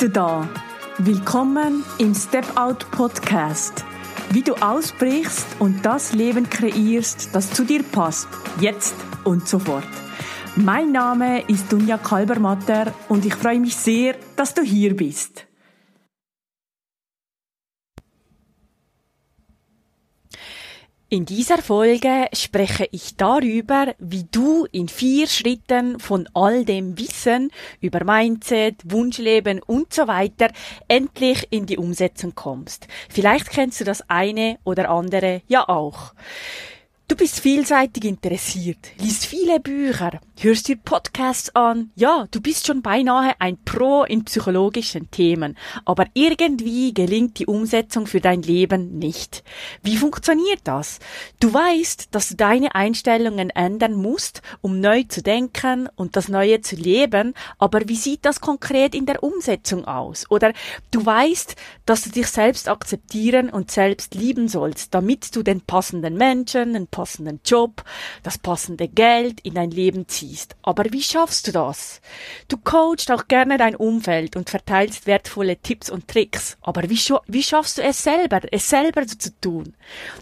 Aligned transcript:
du 0.00 0.08
da. 0.08 0.48
Willkommen 0.96 1.84
im 1.98 2.14
Step 2.14 2.56
Out 2.56 2.90
Podcast. 2.90 3.84
Wie 4.30 4.40
du 4.40 4.54
ausbrichst 4.54 5.46
und 5.58 5.84
das 5.84 6.14
Leben 6.14 6.48
kreierst, 6.48 7.34
das 7.34 7.52
zu 7.52 7.64
dir 7.64 7.82
passt, 7.82 8.26
jetzt 8.60 8.94
und 9.24 9.46
sofort. 9.46 9.84
Mein 10.56 10.92
Name 10.92 11.42
ist 11.48 11.70
Dunja 11.70 11.98
Kalbermatter 11.98 12.94
und 13.10 13.26
ich 13.26 13.34
freue 13.34 13.60
mich 13.60 13.76
sehr, 13.76 14.14
dass 14.36 14.54
du 14.54 14.62
hier 14.62 14.96
bist. 14.96 15.46
In 21.12 21.26
dieser 21.26 21.58
Folge 21.58 22.28
spreche 22.32 22.88
ich 22.92 23.16
darüber, 23.16 23.96
wie 23.98 24.28
du 24.30 24.68
in 24.70 24.86
vier 24.86 25.26
Schritten 25.26 25.98
von 25.98 26.28
all 26.34 26.64
dem 26.64 26.96
Wissen 26.96 27.50
über 27.80 28.04
Mindset, 28.04 28.76
Wunschleben 28.84 29.60
und 29.60 29.92
so 29.92 30.06
weiter 30.06 30.52
endlich 30.86 31.48
in 31.50 31.66
die 31.66 31.78
Umsetzung 31.78 32.36
kommst. 32.36 32.86
Vielleicht 33.08 33.50
kennst 33.50 33.80
du 33.80 33.84
das 33.84 34.08
eine 34.08 34.60
oder 34.62 34.88
andere 34.88 35.42
ja 35.48 35.68
auch. 35.68 36.14
Du 37.10 37.16
bist 37.16 37.40
vielseitig 37.40 38.04
interessiert, 38.04 38.78
liest 38.98 39.26
viele 39.26 39.58
Bücher, 39.58 40.20
hörst 40.38 40.68
dir 40.68 40.76
Podcasts 40.76 41.52
an. 41.56 41.90
Ja, 41.96 42.28
du 42.30 42.40
bist 42.40 42.68
schon 42.68 42.82
beinahe 42.82 43.32
ein 43.40 43.58
Pro 43.64 44.04
in 44.04 44.24
psychologischen 44.24 45.10
Themen, 45.10 45.58
aber 45.84 46.06
irgendwie 46.14 46.94
gelingt 46.94 47.40
die 47.40 47.46
Umsetzung 47.46 48.06
für 48.06 48.20
dein 48.20 48.42
Leben 48.42 48.96
nicht. 49.00 49.42
Wie 49.82 49.96
funktioniert 49.96 50.60
das? 50.62 51.00
Du 51.40 51.52
weißt, 51.52 52.14
dass 52.14 52.28
du 52.28 52.36
deine 52.36 52.76
Einstellungen 52.76 53.50
ändern 53.50 53.94
musst, 53.94 54.40
um 54.60 54.78
neu 54.78 55.02
zu 55.02 55.20
denken 55.20 55.88
und 55.96 56.14
das 56.14 56.28
Neue 56.28 56.60
zu 56.60 56.76
leben, 56.76 57.34
aber 57.58 57.88
wie 57.88 57.96
sieht 57.96 58.24
das 58.24 58.40
konkret 58.40 58.94
in 58.94 59.06
der 59.06 59.24
Umsetzung 59.24 59.84
aus? 59.84 60.26
Oder 60.30 60.52
du 60.92 61.04
weißt, 61.04 61.56
dass 61.86 62.02
du 62.02 62.10
dich 62.10 62.28
selbst 62.28 62.68
akzeptieren 62.68 63.50
und 63.50 63.72
selbst 63.72 64.14
lieben 64.14 64.46
sollst, 64.46 64.94
damit 64.94 65.34
du 65.34 65.42
den 65.42 65.60
passenden 65.60 66.16
Menschen, 66.16 66.74
den 66.74 66.86
passenden 67.00 67.40
Job, 67.46 67.82
das 68.22 68.36
passende 68.36 68.86
Geld 68.86 69.40
in 69.40 69.54
dein 69.54 69.70
Leben 69.70 70.06
ziehst. 70.06 70.54
Aber 70.60 70.84
wie 70.90 71.02
schaffst 71.02 71.46
du 71.46 71.52
das? 71.52 72.02
Du 72.48 72.58
coachst 72.58 73.10
auch 73.10 73.26
gerne 73.26 73.56
dein 73.56 73.74
Umfeld 73.74 74.36
und 74.36 74.50
verteilst 74.50 75.06
wertvolle 75.06 75.56
Tipps 75.56 75.88
und 75.88 76.08
Tricks. 76.08 76.58
Aber 76.60 76.82
wie, 76.90 77.00
wie 77.26 77.42
schaffst 77.42 77.78
du 77.78 77.82
es 77.82 78.02
selber, 78.02 78.42
es 78.52 78.68
selber 78.68 79.06
zu 79.06 79.30
tun? 79.40 79.72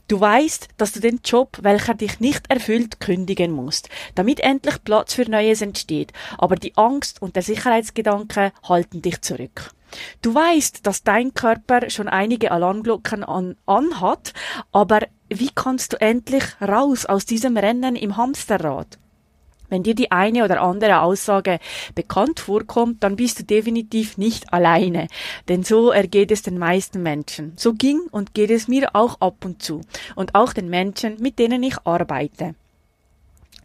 Du 0.07 0.21
weißt, 0.21 0.69
dass 0.77 0.93
du 0.93 1.01
den 1.01 1.19
Job, 1.25 1.59
welcher 1.63 1.95
dich 1.95 2.21
nicht 2.21 2.49
erfüllt, 2.49 3.01
kündigen 3.01 3.51
musst, 3.51 3.89
damit 4.15 4.39
endlich 4.39 4.85
Platz 4.85 5.15
für 5.15 5.29
Neues 5.29 5.61
entsteht. 5.61 6.13
Aber 6.39 6.55
die 6.55 6.77
Angst 6.77 7.21
und 7.21 7.35
der 7.35 7.43
Sicherheitsgedanke 7.43 8.53
halten 8.63 9.03
dich 9.03 9.21
zurück. 9.23 9.73
Du 10.23 10.35
weißt, 10.35 10.87
dass 10.87 11.03
dein 11.03 11.35
Körper 11.35 11.91
schon 11.91 12.09
einige 12.09 12.51
Alarmglocken 12.53 13.25
an, 13.25 13.57
anhat, 13.67 14.33
aber 14.73 15.01
wie 15.29 15.51
kannst 15.55 15.93
du 15.93 16.01
endlich 16.01 16.45
raus 16.61 17.07
aus 17.07 17.27
diesem 17.27 17.57
Rennen 17.57 17.97
im 17.97 18.17
Hamsterrad? 18.17 18.99
Wenn 19.69 19.83
dir 19.83 19.95
die 19.95 20.11
eine 20.11 20.45
oder 20.45 20.63
andere 20.63 21.01
Aussage 21.03 21.59
bekannt 21.95 22.41
vorkommt, 22.41 23.03
dann 23.03 23.17
bist 23.17 23.39
du 23.39 23.45
definitiv 23.45 24.17
nicht 24.17 24.53
alleine. 24.53 25.09
Denn 25.49 25.63
so 25.63 25.91
ergeht 25.91 26.31
es 26.31 26.43
den 26.43 26.59
meisten 26.59 27.03
Menschen. 27.03 27.53
So 27.57 27.75
ging 27.75 28.01
und 28.11 28.33
geht 28.33 28.51
es 28.51 28.67
mir 28.67 28.95
auch 28.95 29.21
ab 29.21 29.45
und 29.45 29.63
zu. 29.63 29.83
Und 30.17 30.35
auch 30.35 30.55
den 30.55 30.71
Menschen, 30.71 31.21
mit 31.21 31.39
denen 31.39 31.63
ich 31.63 31.77
arbeite. 31.85 32.55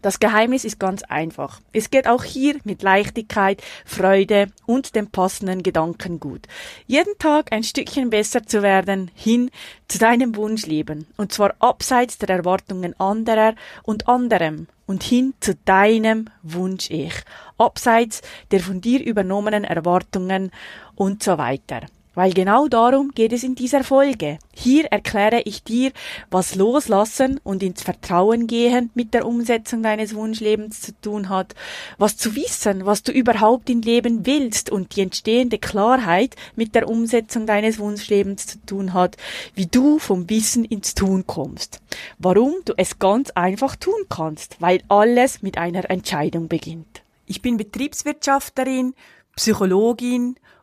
Das 0.04 0.20
Geheimnis 0.20 0.66
ist 0.66 0.82
ganz 0.82 1.02
einfach. 1.04 1.62
Es 1.72 1.90
geht 1.90 2.10
auch 2.10 2.26
hier 2.26 2.58
mit 2.66 2.84
Leichtigkeit, 2.84 3.64
Freude 3.86 4.52
und 4.66 4.96
dem 4.96 5.08
passenden 5.08 5.64
Gedanken 5.64 6.20
gut. 6.20 6.42
Jeden 6.88 7.18
Tag 7.20 7.54
ein 7.54 7.64
Stückchen 7.64 8.10
besser 8.10 8.44
zu 8.44 8.62
werden, 8.62 9.10
hin 9.16 9.50
zu 9.88 10.00
deinem 10.00 10.36
Wunschleben. 10.36 11.08
Und 11.16 11.32
zwar 11.32 11.56
abseits 11.60 12.18
der 12.18 12.36
Erwartungen 12.36 13.00
anderer 13.00 13.56
und 13.84 14.10
anderem 14.10 14.68
und 14.88 15.04
hin 15.04 15.36
zu 15.40 15.56
deinem 15.64 16.30
Wunsch-Ich. 16.42 17.24
Abseits 17.58 18.22
der 18.52 18.60
von 18.60 18.82
dir 18.82 19.02
übernommenen 19.02 19.64
Erwartungen 19.64 20.52
und 20.96 21.24
so 21.24 21.38
weiter. 21.38 21.80
Weil 22.16 22.34
genau 22.34 22.68
darum 22.68 23.12
geht 23.12 23.34
es 23.34 23.44
in 23.44 23.56
dieser 23.56 23.84
Folge. 23.84 24.38
Hier 24.54 24.86
erkläre 24.86 25.42
ich 25.46 25.64
dir, 25.64 25.92
was 26.30 26.54
Loslassen 26.54 27.40
und 27.44 27.64
ins 27.64 27.82
Vertrauen 27.82 28.46
gehen 28.46 28.92
mit 28.94 29.16
der 29.16 29.26
Umsetzung 29.26 29.82
deines 29.82 30.14
Wunschlebens 30.14 30.82
zu 30.82 30.92
tun 31.02 31.30
hat, 31.30 31.56
was 31.98 32.16
zu 32.16 32.36
wissen, 32.36 32.86
was 32.86 33.02
du 33.02 33.12
überhaupt 33.12 33.70
im 33.70 33.82
Leben 33.82 34.28
willst 34.28 34.70
und 34.70 34.96
die 34.96 35.02
entstehende 35.02 35.58
Klarheit 35.58 36.36
mit 36.56 36.76
der 36.76 36.88
Umsetzung 36.88 37.48
deines 37.48 37.80
Wunschlebens 37.80 38.46
zu 38.46 38.64
tun 38.66 38.94
hat, 38.94 39.18
wie 39.56 39.66
du 39.66 39.98
vom 39.98 40.30
Wissen 40.30 40.66
ins 40.66 40.94
Tun 40.94 41.26
kommst. 41.26 41.82
Warum 42.20 42.54
du 42.66 42.74
es 42.78 43.00
ganz 43.00 43.32
einfach 43.32 43.76
tun 43.76 44.06
kannst, 44.10 44.58
weil 44.60 44.84
alles 44.88 45.42
mit 45.42 45.58
einer 45.58 45.90
Entscheidung 45.90 46.48
beginnt. 46.48 47.02
Ich 47.26 47.42
bin 47.42 47.58
Betriebswirtschafterin, 47.58 48.94
Psychologin 49.36 50.36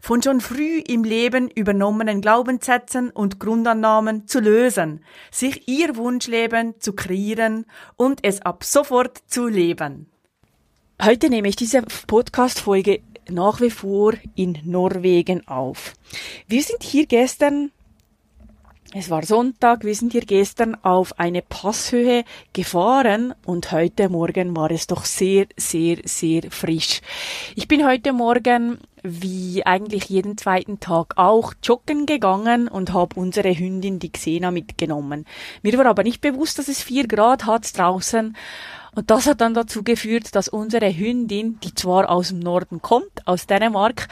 von 0.00 0.22
schon 0.22 0.40
früh 0.40 0.78
im 0.78 1.04
Leben 1.04 1.50
übernommenen 1.50 2.20
Glaubenssätzen 2.20 3.10
und 3.10 3.40
Grundannahmen 3.40 4.26
zu 4.26 4.40
lösen, 4.40 5.04
sich 5.30 5.68
ihr 5.68 5.96
Wunschleben 5.96 6.74
zu 6.80 6.94
kreieren 6.94 7.66
und 7.96 8.20
es 8.22 8.42
ab 8.42 8.64
sofort 8.64 9.18
zu 9.26 9.46
leben. 9.46 10.06
Heute 11.02 11.30
nehme 11.30 11.48
ich 11.48 11.56
diese 11.56 11.82
Podcast-Folge 11.82 13.00
nach 13.28 13.60
wie 13.60 13.70
vor 13.70 14.14
in 14.34 14.58
Norwegen 14.64 15.46
auf. 15.48 15.94
Wir 16.46 16.62
sind 16.62 16.82
hier 16.82 17.06
gestern 17.06 17.72
es 18.94 19.08
war 19.08 19.24
Sonntag, 19.24 19.84
wir 19.84 19.94
sind 19.94 20.12
hier 20.12 20.26
gestern 20.26 20.74
auf 20.84 21.18
eine 21.18 21.40
Passhöhe 21.40 22.24
gefahren 22.52 23.34
und 23.46 23.72
heute 23.72 24.10
Morgen 24.10 24.54
war 24.54 24.70
es 24.70 24.86
doch 24.86 25.06
sehr, 25.06 25.46
sehr, 25.56 26.00
sehr 26.04 26.50
frisch. 26.50 27.00
Ich 27.56 27.68
bin 27.68 27.86
heute 27.86 28.12
Morgen 28.12 28.80
wie 29.02 29.64
eigentlich 29.66 30.08
jeden 30.08 30.38
zweiten 30.38 30.80
Tag 30.80 31.14
auch 31.16 31.54
joggen 31.62 32.06
gegangen 32.06 32.68
und 32.68 32.92
habe 32.92 33.18
unsere 33.18 33.56
Hündin, 33.56 33.98
die 33.98 34.12
Xena, 34.12 34.50
mitgenommen. 34.50 35.26
Mir 35.62 35.76
war 35.78 35.86
aber 35.86 36.02
nicht 36.02 36.20
bewusst, 36.20 36.58
dass 36.58 36.68
es 36.68 36.82
vier 36.82 37.08
Grad 37.08 37.46
hat 37.46 37.76
draußen. 37.76 38.36
Und 38.94 39.10
das 39.10 39.26
hat 39.26 39.40
dann 39.40 39.54
dazu 39.54 39.82
geführt, 39.82 40.34
dass 40.34 40.48
unsere 40.48 40.94
Hündin, 40.94 41.58
die 41.60 41.74
zwar 41.74 42.10
aus 42.10 42.28
dem 42.28 42.40
Norden 42.40 42.82
kommt, 42.82 43.26
aus 43.26 43.46
Dänemark, 43.46 44.08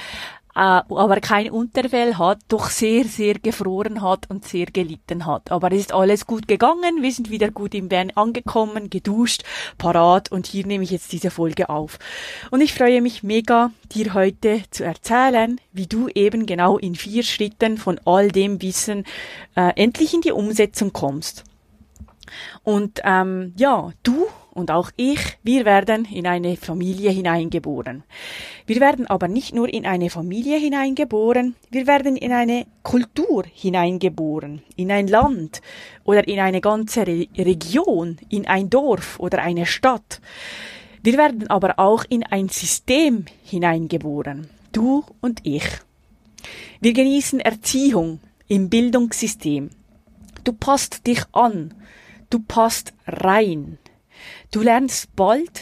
aber 0.61 1.21
kein 1.21 1.51
Unterfell 1.51 2.19
hat, 2.19 2.41
doch 2.49 2.69
sehr, 2.69 3.05
sehr 3.05 3.35
gefroren 3.35 4.03
hat 4.03 4.29
und 4.29 4.47
sehr 4.47 4.67
gelitten 4.67 5.25
hat. 5.25 5.51
Aber 5.51 5.73
es 5.73 5.81
ist 5.81 5.95
alles 5.95 6.27
gut 6.27 6.49
gegangen, 6.49 7.01
wir 7.01 7.13
sind 7.13 7.31
wieder 7.31 7.51
gut 7.51 7.75
in 7.75 7.89
Bern 7.89 8.11
angekommen, 8.15 8.91
geduscht, 8.91 9.43
parat 9.79 10.31
und 10.31 10.47
hier 10.47 10.67
nehme 10.67 10.85
ich 10.85 10.91
jetzt 10.91 11.13
diese 11.13 11.31
Folge 11.31 11.71
auf. 11.71 11.99
Und 12.51 12.61
ich 12.61 12.75
freue 12.75 13.01
mich 13.01 13.23
mega, 13.23 13.71
dir 13.95 14.13
heute 14.13 14.63
zu 14.71 14.85
erzählen, 14.85 15.59
wie 15.73 15.87
du 15.87 16.09
eben 16.09 16.45
genau 16.45 16.77
in 16.77 16.95
vier 16.95 17.23
Schritten 17.23 17.79
von 17.79 17.99
all 18.05 18.29
dem 18.29 18.61
Wissen 18.61 19.05
äh, 19.57 19.73
endlich 19.77 20.13
in 20.13 20.21
die 20.21 20.33
Umsetzung 20.33 20.93
kommst. 20.93 21.45
Und 22.65 23.01
ähm, 23.05 23.55
ja, 23.57 23.93
du 24.03 24.27
und 24.61 24.71
auch 24.71 24.91
ich, 24.97 25.39
wir 25.43 25.65
werden 25.65 26.05
in 26.05 26.27
eine 26.27 26.57
Familie 26.57 27.11
hineingeboren. 27.11 28.05
Wir 28.67 28.81
werden 28.81 29.07
aber 29.07 29.27
nicht 29.27 29.55
nur 29.55 29.73
in 29.73 29.87
eine 29.87 30.11
Familie 30.11 30.59
hineingeboren, 30.59 31.57
wir 31.71 31.87
werden 31.87 32.17
in 32.17 32.31
eine 32.31 32.67
Kultur 32.83 33.45
hineingeboren, 33.53 34.63
in 34.77 34.93
ein 34.93 35.09
Land 35.09 35.63
oder 36.05 36.29
in 36.29 36.39
eine 36.39 36.61
ganze 36.61 37.07
Re 37.07 37.27
Region, 37.37 38.19
in 38.29 38.47
ein 38.47 38.69
Dorf 38.71 39.19
oder 39.19 39.39
eine 39.39 39.67
Stadt. 39.67 40.21
Wir 41.03 41.17
werden 41.17 41.49
aber 41.49 41.79
auch 41.79 42.05
in 42.09 42.23
ein 42.23 42.51
System 42.51 43.25
hineingeboren, 43.43 44.49
du 44.73 45.05
und 45.23 45.41
ich. 45.45 45.65
Wir 46.81 46.93
genießen 46.93 47.41
Erziehung 47.41 48.21
im 48.47 48.69
Bildungssystem. 48.69 49.71
Du 50.45 50.53
passt 50.53 51.07
dich 51.07 51.23
an, 51.33 51.75
du 52.29 52.41
passt 52.41 52.93
rein. 53.07 53.79
Du 54.51 54.63
lernst 54.63 55.15
bald, 55.15 55.61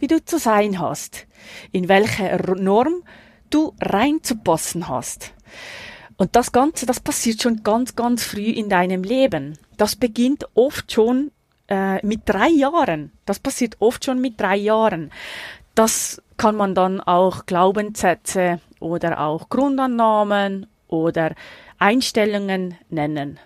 wie 0.00 0.08
du 0.08 0.24
zu 0.24 0.38
sein 0.38 0.80
hast, 0.80 1.26
in 1.70 1.88
welche 1.88 2.36
Norm 2.58 3.04
du 3.48 3.74
reinzupassen 3.80 4.88
hast. 4.88 5.32
Und 6.16 6.34
das 6.34 6.50
Ganze, 6.50 6.84
das 6.84 6.98
passiert 6.98 7.42
schon 7.42 7.62
ganz, 7.62 7.94
ganz 7.94 8.24
früh 8.24 8.50
in 8.50 8.68
deinem 8.68 9.04
Leben. 9.04 9.56
Das 9.76 9.94
beginnt 9.94 10.48
oft 10.54 10.90
schon 10.90 11.30
äh, 11.68 12.04
mit 12.04 12.22
drei 12.24 12.48
Jahren. 12.48 13.12
Das 13.24 13.38
passiert 13.38 13.76
oft 13.78 14.04
schon 14.04 14.20
mit 14.20 14.40
drei 14.40 14.56
Jahren. 14.56 15.12
Das 15.76 16.20
kann 16.36 16.56
man 16.56 16.74
dann 16.74 17.00
auch 17.00 17.46
Glaubenssätze 17.46 18.60
oder 18.80 19.20
auch 19.20 19.48
Grundannahmen 19.48 20.66
oder 20.88 21.34
Einstellungen 21.78 22.76
nennen. 22.90 23.38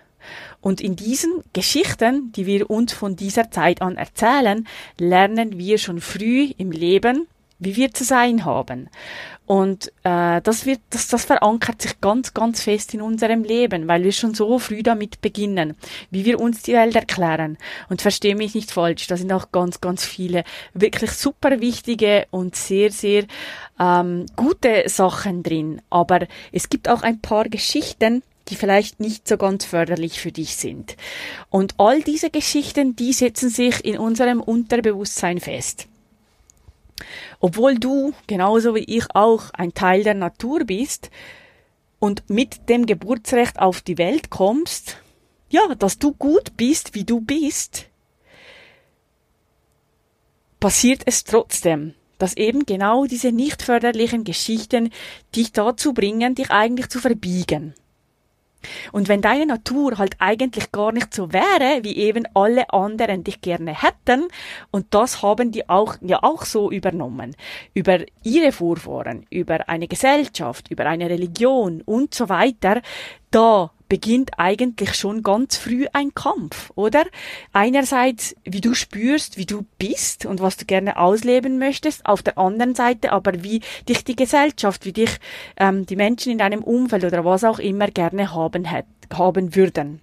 Und 0.61 0.81
in 0.81 0.95
diesen 0.95 1.43
Geschichten, 1.53 2.31
die 2.33 2.45
wir 2.45 2.69
uns 2.69 2.93
von 2.93 3.15
dieser 3.15 3.51
Zeit 3.51 3.81
an 3.81 3.97
erzählen, 3.97 4.67
lernen 4.97 5.57
wir 5.57 5.77
schon 5.77 6.01
früh 6.01 6.51
im 6.57 6.71
Leben, 6.71 7.27
wie 7.59 7.75
wir 7.75 7.93
zu 7.93 8.03
sein 8.03 8.45
haben. 8.45 8.89
Und 9.45 9.91
äh, 10.03 10.41
das 10.41 10.67
wird, 10.67 10.79
das, 10.91 11.07
das 11.07 11.25
verankert 11.25 11.81
sich 11.81 11.99
ganz, 12.01 12.35
ganz 12.35 12.61
fest 12.61 12.93
in 12.93 13.01
unserem 13.01 13.43
Leben, 13.43 13.87
weil 13.87 14.03
wir 14.03 14.11
schon 14.11 14.35
so 14.35 14.59
früh 14.59 14.83
damit 14.83 15.21
beginnen, 15.21 15.75
wie 16.11 16.23
wir 16.23 16.39
uns 16.39 16.61
die 16.61 16.73
Welt 16.73 16.95
erklären. 16.95 17.57
Und 17.89 18.01
verstehe 18.01 18.35
mich 18.35 18.53
nicht 18.53 18.71
falsch, 18.71 19.07
da 19.07 19.17
sind 19.17 19.33
auch 19.33 19.51
ganz, 19.51 19.81
ganz 19.81 20.05
viele 20.05 20.43
wirklich 20.73 21.11
super 21.11 21.61
wichtige 21.61 22.27
und 22.29 22.55
sehr, 22.55 22.91
sehr 22.91 23.25
ähm, 23.79 24.27
gute 24.35 24.83
Sachen 24.87 25.41
drin. 25.41 25.81
Aber 25.89 26.27
es 26.51 26.69
gibt 26.69 26.87
auch 26.87 27.01
ein 27.01 27.19
paar 27.19 27.45
Geschichten, 27.45 28.21
die 28.49 28.55
vielleicht 28.55 28.99
nicht 28.99 29.27
so 29.27 29.37
ganz 29.37 29.65
förderlich 29.65 30.19
für 30.19 30.31
dich 30.31 30.55
sind. 30.55 30.95
Und 31.49 31.75
all 31.77 32.01
diese 32.01 32.29
Geschichten, 32.29 32.95
die 32.95 33.13
setzen 33.13 33.49
sich 33.49 33.83
in 33.85 33.97
unserem 33.97 34.41
Unterbewusstsein 34.41 35.39
fest. 35.39 35.87
Obwohl 37.39 37.75
du, 37.75 38.13
genauso 38.27 38.75
wie 38.75 38.83
ich 38.83 39.05
auch, 39.13 39.51
ein 39.53 39.73
Teil 39.73 40.03
der 40.03 40.15
Natur 40.15 40.65
bist 40.65 41.09
und 41.99 42.29
mit 42.29 42.69
dem 42.69 42.85
Geburtsrecht 42.85 43.59
auf 43.59 43.81
die 43.81 43.97
Welt 43.97 44.29
kommst, 44.29 44.97
ja, 45.49 45.73
dass 45.75 45.97
du 45.97 46.13
gut 46.13 46.57
bist, 46.57 46.93
wie 46.95 47.05
du 47.05 47.21
bist, 47.21 47.87
passiert 50.59 51.01
es 51.05 51.23
trotzdem, 51.23 51.93
dass 52.17 52.35
eben 52.35 52.65
genau 52.65 53.05
diese 53.05 53.31
nicht 53.31 53.61
förderlichen 53.61 54.23
Geschichten 54.23 54.91
dich 55.35 55.51
dazu 55.51 55.93
bringen, 55.93 56.35
dich 56.35 56.51
eigentlich 56.51 56.89
zu 56.89 56.99
verbiegen. 56.99 57.73
Und 58.91 59.07
wenn 59.07 59.21
deine 59.21 59.45
Natur 59.45 59.97
halt 59.97 60.15
eigentlich 60.19 60.71
gar 60.71 60.91
nicht 60.91 61.13
so 61.13 61.31
wäre, 61.31 61.83
wie 61.83 61.95
eben 61.97 62.25
alle 62.33 62.71
anderen 62.73 63.23
dich 63.23 63.41
gerne 63.41 63.73
hätten, 63.81 64.27
und 64.71 64.87
das 64.91 65.21
haben 65.21 65.51
die 65.51 65.69
auch, 65.69 65.95
ja 66.01 66.23
auch 66.23 66.45
so 66.45 66.71
übernommen, 66.71 67.35
über 67.73 67.99
ihre 68.23 68.51
Vorfahren, 68.51 69.25
über 69.29 69.69
eine 69.69 69.87
Gesellschaft, 69.87 70.69
über 70.71 70.85
eine 70.85 71.09
Religion 71.09 71.81
und 71.81 72.13
so 72.13 72.29
weiter, 72.29 72.81
da 73.31 73.71
beginnt 73.89 74.37
eigentlich 74.37 74.93
schon 74.93 75.23
ganz 75.23 75.57
früh 75.57 75.87
ein 75.93 76.13
Kampf, 76.13 76.71
oder? 76.75 77.05
Einerseits, 77.51 78.35
wie 78.43 78.61
du 78.61 78.75
spürst, 78.75 79.37
wie 79.37 79.47
du 79.47 79.65
bist 79.79 80.25
und 80.25 80.39
was 80.41 80.57
du 80.57 80.65
gerne 80.65 80.97
ausleben 80.97 81.57
möchtest, 81.57 82.05
auf 82.05 82.21
der 82.21 82.37
anderen 82.37 82.75
Seite 82.75 83.11
aber, 83.11 83.43
wie 83.43 83.61
dich 83.89 84.03
die 84.03 84.15
Gesellschaft, 84.15 84.85
wie 84.85 84.93
dich 84.93 85.19
ähm, 85.57 85.87
die 85.87 85.95
Menschen 85.95 86.31
in 86.31 86.37
deinem 86.37 86.63
Umfeld 86.63 87.03
oder 87.03 87.25
was 87.25 87.43
auch 87.43 87.59
immer 87.59 87.87
gerne 87.87 88.33
haben, 88.33 88.63
hätt, 88.63 88.85
haben 89.11 89.55
würden. 89.55 90.01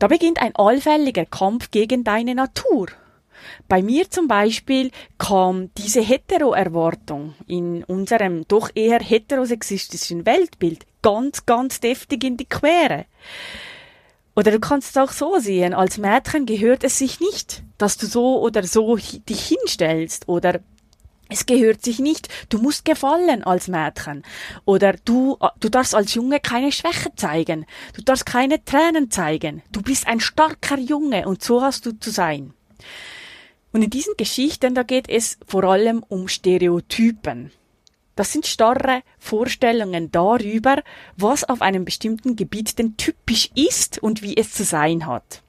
Da 0.00 0.08
beginnt 0.08 0.42
ein 0.42 0.56
allfälliger 0.56 1.26
Kampf 1.26 1.70
gegen 1.70 2.02
deine 2.02 2.34
Natur. 2.34 2.88
Bei 3.68 3.80
mir 3.80 4.10
zum 4.10 4.28
Beispiel 4.28 4.90
kam 5.18 5.72
diese 5.74 6.00
Hetero-Erwartung 6.00 7.34
in 7.46 7.84
unserem 7.84 8.46
doch 8.48 8.70
eher 8.74 9.00
heterosexistischen 9.00 10.26
Weltbild 10.26 10.84
ganz, 11.02 11.46
ganz 11.46 11.80
deftig 11.80 12.24
in 12.24 12.36
die 12.36 12.48
Quere. 12.48 13.06
Oder 14.36 14.52
du 14.52 14.60
kannst 14.60 14.90
es 14.90 14.96
auch 14.96 15.12
so 15.12 15.38
sehen, 15.38 15.74
als 15.74 15.98
Mädchen 15.98 16.46
gehört 16.46 16.84
es 16.84 16.98
sich 16.98 17.20
nicht, 17.20 17.62
dass 17.78 17.96
du 17.96 18.06
so 18.06 18.40
oder 18.40 18.62
so 18.62 18.96
dich 18.96 19.46
hinstellst 19.46 20.28
oder 20.28 20.60
es 21.30 21.46
gehört 21.46 21.82
sich 21.84 22.00
nicht. 22.00 22.28
Du 22.48 22.58
musst 22.58 22.84
gefallen 22.84 23.44
als 23.44 23.68
Mädchen. 23.68 24.24
Oder 24.64 24.94
du, 25.04 25.38
du 25.60 25.68
darfst 25.68 25.94
als 25.94 26.14
Junge 26.14 26.40
keine 26.40 26.72
Schwäche 26.72 27.14
zeigen. 27.14 27.66
Du 27.94 28.02
darfst 28.02 28.26
keine 28.26 28.64
Tränen 28.64 29.10
zeigen. 29.10 29.62
Du 29.70 29.80
bist 29.80 30.08
ein 30.08 30.20
starker 30.20 30.78
Junge 30.78 31.28
und 31.28 31.42
so 31.42 31.62
hast 31.62 31.86
du 31.86 31.92
zu 31.92 32.10
sein. 32.10 32.52
Und 33.72 33.82
in 33.82 33.90
diesen 33.90 34.16
Geschichten, 34.16 34.74
da 34.74 34.82
geht 34.82 35.08
es 35.08 35.38
vor 35.46 35.64
allem 35.64 36.04
um 36.08 36.26
Stereotypen. 36.26 37.52
Das 38.20 38.34
sind 38.34 38.46
starre 38.46 39.00
Vorstellungen 39.18 40.12
darüber, 40.12 40.82
was 41.16 41.42
auf 41.42 41.62
einem 41.62 41.86
bestimmten 41.86 42.36
Gebiet 42.36 42.78
denn 42.78 42.98
typisch 42.98 43.48
ist 43.54 43.98
und 44.02 44.20
wie 44.20 44.36
es 44.36 44.52
zu 44.52 44.62
sein 44.62 45.06
hat. 45.06 45.40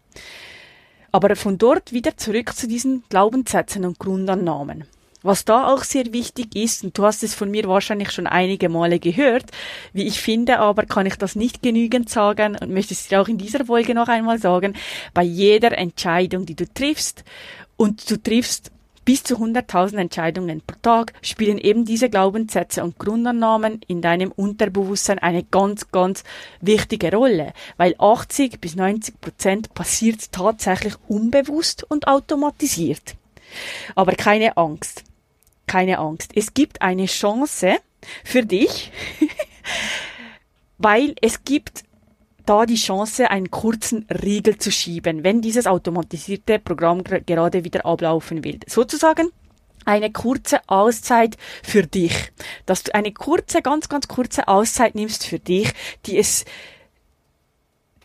Aber 1.12 1.36
von 1.36 1.58
dort 1.58 1.92
wieder 1.92 2.16
zurück 2.16 2.56
zu 2.56 2.70
diesen 2.70 3.04
Glaubenssätzen 3.10 3.84
und 3.84 4.00
Grundannahmen. 4.00 4.86
Was 5.22 5.44
da 5.44 5.68
auch 5.68 5.84
sehr 5.84 6.14
wichtig 6.14 6.56
ist, 6.56 6.86
und 6.86 6.98
du 6.98 7.04
hast 7.04 7.24
es 7.24 7.36
von 7.36 7.52
mir 7.52 7.66
wahrscheinlich 7.66 8.12
schon 8.12 8.26
einige 8.26 8.70
Male 8.70 9.00
gehört, 9.00 9.52
wie 9.92 10.08
ich 10.08 10.22
finde, 10.22 10.60
aber 10.60 10.86
kann 10.86 11.06
ich 11.06 11.18
das 11.18 11.36
nicht 11.36 11.62
genügend 11.62 12.10
sagen 12.10 12.56
und 12.56 12.72
möchte 12.72 12.94
es 12.94 13.10
dir 13.10 13.20
auch 13.20 13.28
in 13.28 13.38
dieser 13.38 13.66
Folge 13.66 13.94
noch 13.94 14.08
einmal 14.08 14.40
sagen, 14.40 14.76
bei 15.14 15.24
jeder 15.24 15.78
Entscheidung, 15.78 16.46
die 16.46 16.56
du 16.56 16.74
triffst, 16.74 17.26
und 17.76 18.10
du 18.10 18.16
triffst 18.16 18.72
bis 19.06 19.24
zu 19.24 19.36
100.000 19.38 19.98
Entscheidungen 19.98 20.62
pro 20.62 20.76
Tag 20.82 21.14
spielen 21.22 21.58
eben 21.58 21.86
diese 21.86 22.10
Glaubenssätze 22.10 22.84
und 22.84 22.98
Grundannahmen 23.00 23.82
in 23.88 24.02
deinem 24.02 24.32
Unterbewusstsein 24.32 25.20
eine 25.20 25.44
ganz, 25.44 25.92
ganz 25.92 26.24
wichtige 26.60 27.12
Rolle, 27.12 27.54
weil 27.78 27.96
80 27.98 28.60
bis 28.62 28.76
90 28.76 29.20
Prozent 29.20 29.74
passiert 29.74 30.32
tatsächlich 30.32 30.96
unbewusst 31.08 31.84
und 31.84 32.08
automatisiert. 32.08 33.16
Aber 33.96 34.14
keine 34.14 34.58
Angst, 34.58 35.04
keine 35.68 36.00
Angst. 36.00 36.32
Es 36.36 36.54
gibt 36.54 36.82
eine 36.82 37.06
Chance 37.06 37.78
für 38.24 38.46
dich, 38.46 38.92
weil 40.78 41.16
es 41.22 41.44
gibt 41.44 41.84
da 42.52 42.66
die 42.66 42.76
Chance, 42.76 43.32
einen 43.32 43.50
kurzen 43.50 44.06
Riegel 44.10 44.58
zu 44.58 44.74
schieben, 44.74 45.24
wenn 45.24 45.40
dieses 45.42 45.68
automatisierte 45.68 46.60
Programm 46.60 47.02
gerade 47.02 47.64
wieder 47.64 47.86
ablaufen 47.86 48.44
will. 48.44 48.60
Sozusagen 48.68 49.30
eine 49.86 50.12
kurze 50.12 50.60
Auszeit 50.68 51.38
für 51.64 51.84
dich. 51.84 52.34
Dass 52.66 52.84
du 52.84 52.94
eine 52.94 53.14
kurze, 53.14 53.62
ganz, 53.62 53.88
ganz 53.88 54.10
kurze 54.10 54.50
Auszeit 54.50 54.96
nimmst 54.96 55.26
für 55.26 55.40
dich, 55.40 55.72
die 56.06 56.18
es 56.18 56.44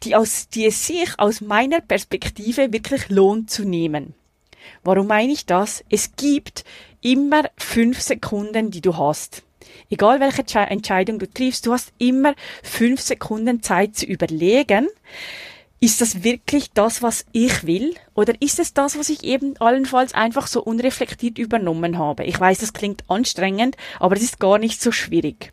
die, 0.04 0.14
aus, 0.14 0.48
die 0.48 0.66
es 0.66 0.86
sich 0.86 1.18
aus 1.18 1.40
meiner 1.40 1.80
Perspektive 1.80 2.72
wirklich 2.72 3.08
lohnt 3.08 3.50
zu 3.50 3.64
nehmen. 3.64 4.14
Warum 4.84 5.08
meine 5.08 5.32
ich 5.32 5.46
das? 5.46 5.82
Es 5.90 6.14
gibt 6.14 6.64
immer 7.00 7.50
fünf 7.56 8.00
Sekunden, 8.00 8.70
die 8.70 8.80
du 8.80 8.96
hast. 8.96 9.42
Egal 9.90 10.20
welche 10.20 10.44
Entscheidung 10.58 11.18
du 11.18 11.30
triffst, 11.30 11.66
du 11.66 11.72
hast 11.72 11.92
immer 11.98 12.34
fünf 12.62 13.00
Sekunden 13.00 13.62
Zeit 13.62 13.96
zu 13.96 14.06
überlegen, 14.06 14.88
ist 15.78 16.00
das 16.00 16.24
wirklich 16.24 16.72
das, 16.72 17.02
was 17.02 17.26
ich 17.32 17.66
will? 17.66 17.94
Oder 18.14 18.34
ist 18.40 18.58
es 18.58 18.72
das, 18.72 18.98
was 18.98 19.10
ich 19.10 19.24
eben 19.24 19.56
allenfalls 19.58 20.14
einfach 20.14 20.46
so 20.46 20.62
unreflektiert 20.62 21.38
übernommen 21.38 21.98
habe? 21.98 22.24
Ich 22.24 22.40
weiß, 22.40 22.58
das 22.58 22.72
klingt 22.72 23.04
anstrengend, 23.08 23.76
aber 24.00 24.16
es 24.16 24.22
ist 24.22 24.40
gar 24.40 24.58
nicht 24.58 24.80
so 24.80 24.90
schwierig. 24.90 25.52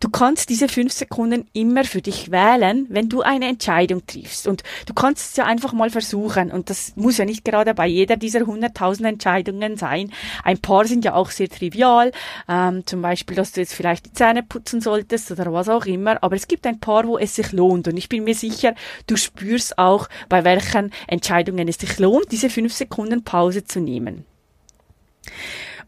Du 0.00 0.08
kannst 0.08 0.48
diese 0.48 0.68
fünf 0.68 0.92
Sekunden 0.92 1.48
immer 1.52 1.84
für 1.84 2.02
dich 2.02 2.30
wählen, 2.30 2.86
wenn 2.88 3.08
du 3.08 3.22
eine 3.22 3.48
Entscheidung 3.48 4.06
triffst. 4.06 4.46
Und 4.46 4.62
du 4.86 4.94
kannst 4.94 5.30
es 5.30 5.36
ja 5.36 5.44
einfach 5.44 5.72
mal 5.72 5.90
versuchen. 5.90 6.50
Und 6.50 6.70
das 6.70 6.92
muss 6.96 7.18
ja 7.18 7.24
nicht 7.24 7.44
gerade 7.44 7.74
bei 7.74 7.86
jeder 7.86 8.16
dieser 8.16 8.46
hunderttausend 8.46 9.06
Entscheidungen 9.06 9.76
sein. 9.76 10.12
Ein 10.44 10.58
paar 10.58 10.84
sind 10.86 11.04
ja 11.04 11.14
auch 11.14 11.30
sehr 11.30 11.48
trivial. 11.48 12.12
Ähm, 12.48 12.86
zum 12.86 13.02
Beispiel, 13.02 13.36
dass 13.36 13.52
du 13.52 13.60
jetzt 13.60 13.74
vielleicht 13.74 14.06
die 14.06 14.12
Zähne 14.12 14.42
putzen 14.42 14.80
solltest 14.80 15.30
oder 15.30 15.52
was 15.52 15.68
auch 15.68 15.86
immer. 15.86 16.22
Aber 16.22 16.36
es 16.36 16.48
gibt 16.48 16.66
ein 16.66 16.80
paar, 16.80 17.06
wo 17.06 17.18
es 17.18 17.34
sich 17.34 17.52
lohnt. 17.52 17.88
Und 17.88 17.96
ich 17.96 18.08
bin 18.08 18.24
mir 18.24 18.34
sicher, 18.34 18.74
du 19.06 19.16
spürst 19.16 19.78
auch, 19.78 20.08
bei 20.28 20.44
welchen 20.44 20.92
Entscheidungen 21.06 21.68
es 21.68 21.78
sich 21.78 21.98
lohnt, 21.98 22.30
diese 22.32 22.50
fünf 22.50 22.72
Sekunden 22.72 23.24
Pause 23.24 23.64
zu 23.64 23.80
nehmen. 23.80 24.24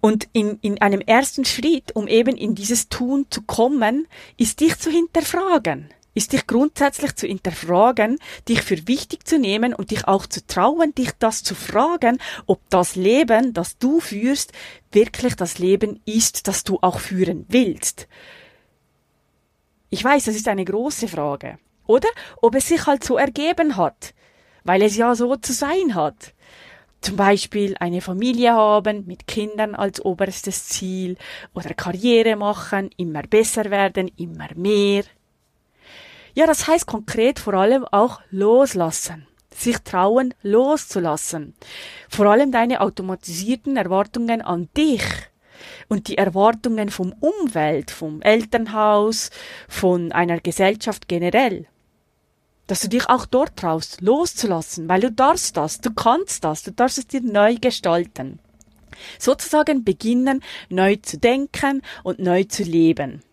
Und 0.00 0.28
in, 0.32 0.58
in 0.62 0.80
einem 0.80 1.00
ersten 1.00 1.44
Schritt, 1.44 1.94
um 1.94 2.08
eben 2.08 2.36
in 2.36 2.54
dieses 2.54 2.88
Tun 2.88 3.26
zu 3.30 3.42
kommen, 3.42 4.06
ist 4.36 4.60
dich 4.60 4.78
zu 4.78 4.90
hinterfragen 4.90 5.92
ist 6.14 6.32
dich 6.32 6.46
grundsätzlich 6.46 7.14
zu 7.14 7.26
hinterfragen, 7.26 8.18
dich 8.48 8.62
für 8.62 8.88
wichtig 8.88 9.26
zu 9.26 9.38
nehmen 9.38 9.74
und 9.74 9.90
dich 9.90 10.08
auch 10.08 10.26
zu 10.26 10.44
trauen, 10.46 10.94
dich 10.94 11.12
das 11.18 11.42
zu 11.42 11.54
fragen, 11.54 12.18
ob 12.46 12.60
das 12.68 12.96
Leben, 12.96 13.52
das 13.52 13.78
du 13.78 14.00
führst, 14.00 14.52
wirklich 14.92 15.36
das 15.36 15.58
Leben 15.58 16.00
ist, 16.06 16.48
das 16.48 16.64
du 16.64 16.78
auch 16.82 16.98
führen 16.98 17.46
willst. 17.48 18.08
Ich 19.88 20.02
weiß, 20.02 20.24
das 20.24 20.36
ist 20.36 20.48
eine 20.48 20.64
große 20.64 21.08
Frage. 21.08 21.58
Oder 21.86 22.08
ob 22.42 22.54
es 22.54 22.68
sich 22.68 22.86
halt 22.86 23.02
so 23.02 23.16
ergeben 23.16 23.76
hat, 23.76 24.14
weil 24.64 24.82
es 24.82 24.96
ja 24.96 25.14
so 25.14 25.36
zu 25.36 25.52
sein 25.52 25.94
hat 25.94 26.34
zum 27.00 27.16
Beispiel 27.16 27.76
eine 27.80 28.00
Familie 28.00 28.52
haben 28.52 29.06
mit 29.06 29.26
Kindern 29.26 29.74
als 29.74 30.04
oberstes 30.04 30.66
Ziel 30.66 31.16
oder 31.54 31.74
Karriere 31.74 32.36
machen, 32.36 32.90
immer 32.96 33.22
besser 33.22 33.70
werden, 33.70 34.10
immer 34.16 34.48
mehr. 34.54 35.04
Ja, 36.34 36.46
das 36.46 36.68
heißt 36.68 36.86
konkret 36.86 37.38
vor 37.38 37.54
allem 37.54 37.84
auch 37.84 38.20
loslassen. 38.30 39.26
Sich 39.52 39.78
trauen, 39.78 40.32
loszulassen. 40.42 41.54
Vor 42.08 42.26
allem 42.26 42.52
deine 42.52 42.80
automatisierten 42.80 43.76
Erwartungen 43.76 44.42
an 44.42 44.68
dich 44.76 45.02
und 45.88 46.08
die 46.08 46.18
Erwartungen 46.18 46.88
vom 46.88 47.12
Umwelt, 47.20 47.90
vom 47.90 48.22
Elternhaus, 48.22 49.30
von 49.68 50.12
einer 50.12 50.40
Gesellschaft 50.40 51.08
generell. 51.08 51.66
Dass 52.70 52.82
du 52.82 52.88
dich 52.88 53.08
auch 53.08 53.26
dort 53.26 53.56
traust, 53.56 54.00
loszulassen, 54.00 54.88
weil 54.88 55.00
du 55.00 55.10
darfst 55.10 55.56
das, 55.56 55.80
du 55.80 55.92
kannst 55.92 56.44
das, 56.44 56.62
du 56.62 56.70
darfst 56.70 56.98
es 56.98 57.08
dir 57.08 57.20
neu 57.20 57.56
gestalten. 57.56 58.38
Sozusagen 59.18 59.82
beginnen, 59.82 60.40
neu 60.68 60.94
zu 60.94 61.18
denken 61.18 61.82
und 62.04 62.20
neu 62.20 62.44
zu 62.44 62.62
leben. 62.62 63.24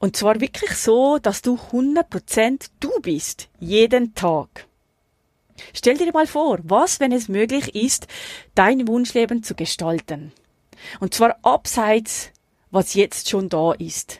Und 0.00 0.16
zwar 0.16 0.40
wirklich 0.40 0.72
so, 0.72 1.18
dass 1.18 1.42
du 1.42 1.60
100% 1.70 2.70
du 2.80 2.90
bist, 3.02 3.48
jeden 3.60 4.16
Tag. 4.16 4.66
Stell 5.72 5.96
dir 5.96 6.10
mal 6.12 6.26
vor, 6.26 6.58
was, 6.64 6.98
wenn 6.98 7.12
es 7.12 7.28
möglich 7.28 7.72
ist, 7.76 8.08
dein 8.56 8.88
Wunschleben 8.88 9.44
zu 9.44 9.54
gestalten. 9.54 10.32
Und 10.98 11.14
zwar 11.14 11.38
abseits, 11.42 12.32
was 12.72 12.94
jetzt 12.94 13.30
schon 13.30 13.48
da 13.48 13.74
ist. 13.74 14.18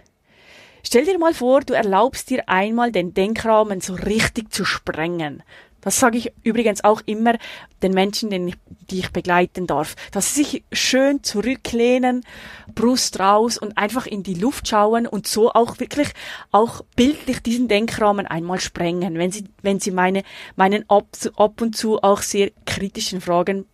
Stell 0.89 1.05
dir 1.05 1.19
mal 1.19 1.35
vor, 1.35 1.63
du 1.63 1.75
erlaubst 1.75 2.31
dir 2.31 2.49
einmal 2.49 2.93
den 2.93 3.13
Denkrahmen 3.13 3.81
so 3.81 3.95
richtig 3.95 4.53
zu 4.53 4.65
sprengen. 4.65 5.43
Das 5.81 5.99
sage 5.99 6.17
ich 6.17 6.31
übrigens 6.45 6.85
auch 6.85 7.03
immer 7.07 7.35
den 7.83 7.91
Menschen, 7.93 8.31
den 8.31 8.47
ich, 8.47 8.55
die 8.89 9.01
ich 9.01 9.11
begleiten 9.11 9.67
darf, 9.67 9.97
dass 10.13 10.37
sie 10.37 10.45
sich 10.45 10.65
schön 10.71 11.25
zurücklehnen, 11.25 12.25
Brust 12.73 13.19
raus 13.19 13.59
und 13.59 13.77
einfach 13.77 14.07
in 14.07 14.23
die 14.23 14.35
Luft 14.35 14.69
schauen 14.69 15.09
und 15.09 15.27
so 15.27 15.51
auch 15.51 15.81
wirklich 15.81 16.07
auch 16.53 16.83
bildlich 16.95 17.41
diesen 17.41 17.67
Denkrahmen 17.67 18.29
einmal 18.29 18.61
sprengen, 18.61 19.19
wenn 19.19 19.33
sie, 19.33 19.43
wenn 19.63 19.81
sie 19.81 19.91
meine, 19.91 20.23
meinen 20.55 20.89
ab, 20.89 21.09
ab 21.35 21.61
und 21.63 21.77
zu 21.77 22.01
auch 22.01 22.23
sehr 22.23 22.53
kritischen 22.65 23.21
Fragen 23.21 23.67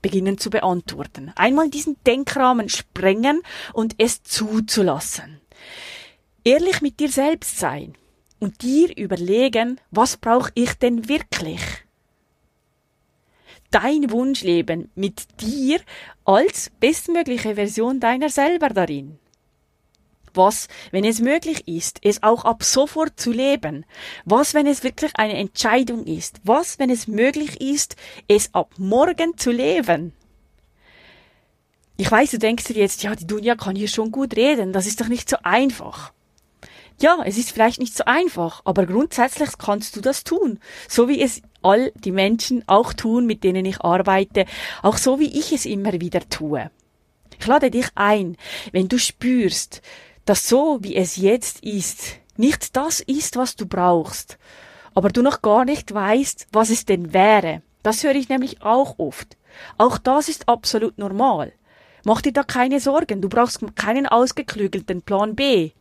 beginnen 0.00 0.38
zu 0.38 0.50
beantworten. 0.50 1.32
Einmal 1.34 1.70
diesen 1.70 1.96
Denkrahmen 2.06 2.68
sprengen 2.68 3.42
und 3.72 3.96
es 3.98 4.22
zuzulassen. 4.22 5.40
Ehrlich 6.46 6.80
mit 6.80 7.00
dir 7.00 7.08
selbst 7.08 7.58
sein 7.58 7.94
und 8.38 8.62
dir 8.62 8.96
überlegen, 8.96 9.80
was 9.90 10.16
brauche 10.16 10.52
ich 10.54 10.74
denn 10.74 11.08
wirklich? 11.08 11.60
Dein 13.72 14.12
Wunschleben 14.12 14.88
mit 14.94 15.26
dir 15.40 15.80
als 16.24 16.70
bestmögliche 16.78 17.56
Version 17.56 17.98
deiner 17.98 18.28
selber 18.28 18.68
darin. 18.68 19.18
Was, 20.34 20.68
wenn 20.92 21.04
es 21.04 21.18
möglich 21.18 21.66
ist, 21.66 21.98
es 22.02 22.22
auch 22.22 22.44
ab 22.44 22.62
sofort 22.62 23.18
zu 23.18 23.32
leben? 23.32 23.84
Was, 24.24 24.54
wenn 24.54 24.68
es 24.68 24.84
wirklich 24.84 25.10
eine 25.16 25.34
Entscheidung 25.34 26.06
ist? 26.06 26.38
Was, 26.44 26.78
wenn 26.78 26.90
es 26.90 27.08
möglich 27.08 27.60
ist, 27.60 27.96
es 28.28 28.54
ab 28.54 28.70
morgen 28.78 29.36
zu 29.36 29.50
leben? 29.50 30.12
Ich 31.96 32.08
weiß, 32.08 32.30
du 32.30 32.38
denkst 32.38 32.66
dir 32.66 32.76
jetzt, 32.76 33.02
ja, 33.02 33.16
die 33.16 33.26
Dunja 33.26 33.56
kann 33.56 33.74
hier 33.74 33.88
schon 33.88 34.12
gut 34.12 34.36
reden, 34.36 34.72
das 34.72 34.86
ist 34.86 35.00
doch 35.00 35.08
nicht 35.08 35.28
so 35.28 35.38
einfach. 35.42 36.12
Ja, 37.00 37.18
es 37.24 37.36
ist 37.36 37.50
vielleicht 37.50 37.78
nicht 37.78 37.94
so 37.94 38.04
einfach, 38.06 38.62
aber 38.64 38.86
grundsätzlich 38.86 39.58
kannst 39.58 39.96
du 39.96 40.00
das 40.00 40.24
tun. 40.24 40.58
So 40.88 41.08
wie 41.08 41.20
es 41.20 41.42
all 41.62 41.92
die 41.94 42.12
Menschen 42.12 42.64
auch 42.66 42.94
tun, 42.94 43.26
mit 43.26 43.44
denen 43.44 43.66
ich 43.66 43.82
arbeite, 43.82 44.46
auch 44.82 44.96
so 44.96 45.20
wie 45.20 45.38
ich 45.38 45.52
es 45.52 45.66
immer 45.66 45.92
wieder 46.00 46.26
tue. 46.28 46.70
Ich 47.38 47.46
lade 47.46 47.70
dich 47.70 47.88
ein, 47.94 48.36
wenn 48.72 48.88
du 48.88 48.98
spürst, 48.98 49.82
dass 50.24 50.48
so 50.48 50.78
wie 50.80 50.96
es 50.96 51.16
jetzt 51.16 51.62
ist, 51.62 52.16
nicht 52.36 52.76
das 52.76 53.00
ist, 53.00 53.36
was 53.36 53.56
du 53.56 53.66
brauchst, 53.66 54.38
aber 54.94 55.10
du 55.10 55.20
noch 55.20 55.42
gar 55.42 55.66
nicht 55.66 55.92
weißt, 55.92 56.48
was 56.52 56.70
es 56.70 56.86
denn 56.86 57.12
wäre. 57.12 57.62
Das 57.82 58.02
höre 58.02 58.14
ich 58.14 58.30
nämlich 58.30 58.62
auch 58.62 58.98
oft. 58.98 59.36
Auch 59.76 59.98
das 59.98 60.28
ist 60.28 60.48
absolut 60.48 60.96
normal. 60.98 61.52
Mach 62.04 62.22
dir 62.22 62.32
da 62.32 62.42
keine 62.42 62.80
Sorgen, 62.80 63.20
du 63.20 63.28
brauchst 63.28 63.60
keinen 63.74 64.06
ausgeklügelten 64.06 65.02
Plan 65.02 65.34
B. 65.34 65.72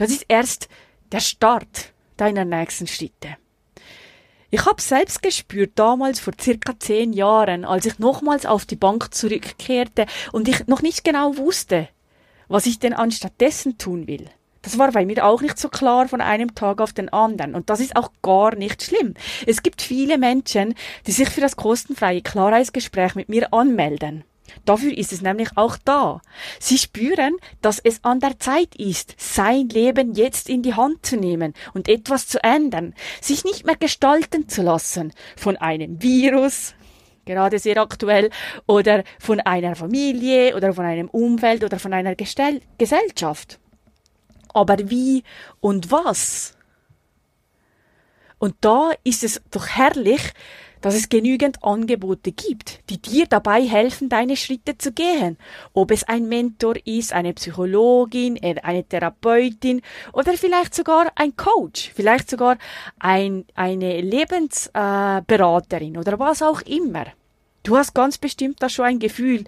Das 0.00 0.10
ist 0.10 0.24
erst 0.28 0.68
der 1.12 1.20
Start 1.20 1.92
deiner 2.16 2.46
nächsten 2.46 2.86
Schritte. 2.86 3.36
Ich 4.48 4.64
habe 4.64 4.80
selbst 4.80 5.20
gespürt, 5.22 5.72
damals 5.74 6.20
vor 6.20 6.32
circa 6.40 6.72
zehn 6.78 7.12
Jahren, 7.12 7.66
als 7.66 7.84
ich 7.84 7.98
nochmals 7.98 8.46
auf 8.46 8.64
die 8.64 8.76
Bank 8.76 9.12
zurückkehrte 9.12 10.06
und 10.32 10.48
ich 10.48 10.66
noch 10.68 10.80
nicht 10.80 11.04
genau 11.04 11.36
wusste, 11.36 11.86
was 12.48 12.64
ich 12.64 12.78
denn 12.78 12.94
anstattdessen 12.94 13.76
tun 13.76 14.06
will. 14.06 14.30
Das 14.62 14.78
war 14.78 14.90
bei 14.90 15.04
mir 15.04 15.22
auch 15.22 15.42
nicht 15.42 15.58
so 15.58 15.68
klar 15.68 16.08
von 16.08 16.22
einem 16.22 16.54
Tag 16.54 16.80
auf 16.80 16.94
den 16.94 17.10
anderen. 17.10 17.54
Und 17.54 17.68
das 17.68 17.80
ist 17.80 17.94
auch 17.94 18.10
gar 18.22 18.54
nicht 18.54 18.82
schlimm. 18.82 19.12
Es 19.46 19.62
gibt 19.62 19.82
viele 19.82 20.16
Menschen, 20.16 20.76
die 21.06 21.12
sich 21.12 21.28
für 21.28 21.42
das 21.42 21.56
kostenfreie 21.56 22.22
Klarheitsgespräch 22.22 23.16
mit 23.16 23.28
mir 23.28 23.52
anmelden. 23.52 24.24
Dafür 24.64 24.96
ist 24.96 25.12
es 25.12 25.22
nämlich 25.22 25.50
auch 25.56 25.76
da. 25.84 26.20
Sie 26.58 26.78
spüren, 26.78 27.36
dass 27.62 27.78
es 27.78 28.04
an 28.04 28.20
der 28.20 28.38
Zeit 28.38 28.74
ist, 28.76 29.14
sein 29.18 29.68
Leben 29.68 30.14
jetzt 30.14 30.48
in 30.48 30.62
die 30.62 30.74
Hand 30.74 31.04
zu 31.04 31.16
nehmen 31.16 31.54
und 31.74 31.88
etwas 31.88 32.26
zu 32.26 32.42
ändern, 32.42 32.94
sich 33.20 33.44
nicht 33.44 33.66
mehr 33.66 33.76
gestalten 33.76 34.48
zu 34.48 34.62
lassen 34.62 35.12
von 35.36 35.56
einem 35.56 36.02
Virus, 36.02 36.74
gerade 37.24 37.58
sehr 37.58 37.78
aktuell, 37.78 38.30
oder 38.66 39.04
von 39.18 39.40
einer 39.40 39.76
Familie 39.76 40.56
oder 40.56 40.72
von 40.72 40.84
einem 40.84 41.08
Umfeld 41.08 41.64
oder 41.64 41.78
von 41.78 41.92
einer 41.92 42.14
Gestell 42.14 42.60
Gesellschaft. 42.78 43.58
Aber 44.52 44.76
wie 44.90 45.22
und 45.60 45.90
was? 45.90 46.56
Und 48.38 48.56
da 48.62 48.90
ist 49.04 49.22
es 49.22 49.42
doch 49.50 49.66
herrlich, 49.68 50.32
dass 50.80 50.94
es 50.94 51.08
genügend 51.08 51.62
Angebote 51.62 52.32
gibt, 52.32 52.80
die 52.90 52.98
dir 53.00 53.26
dabei 53.26 53.62
helfen, 53.62 54.08
deine 54.08 54.36
Schritte 54.36 54.78
zu 54.78 54.92
gehen. 54.92 55.36
Ob 55.72 55.90
es 55.90 56.04
ein 56.04 56.28
Mentor 56.28 56.74
ist, 56.84 57.12
eine 57.12 57.34
Psychologin, 57.34 58.38
eine 58.42 58.84
Therapeutin 58.84 59.82
oder 60.12 60.34
vielleicht 60.34 60.74
sogar 60.74 61.12
ein 61.16 61.36
Coach, 61.36 61.92
vielleicht 61.94 62.30
sogar 62.30 62.58
ein, 62.98 63.44
eine 63.54 64.00
Lebensberaterin 64.00 65.96
oder 65.98 66.18
was 66.18 66.42
auch 66.42 66.62
immer. 66.62 67.06
Du 67.62 67.76
hast 67.76 67.94
ganz 67.94 68.18
bestimmt 68.18 68.62
da 68.62 68.68
schon 68.68 68.86
ein 68.86 68.98
Gefühl, 68.98 69.44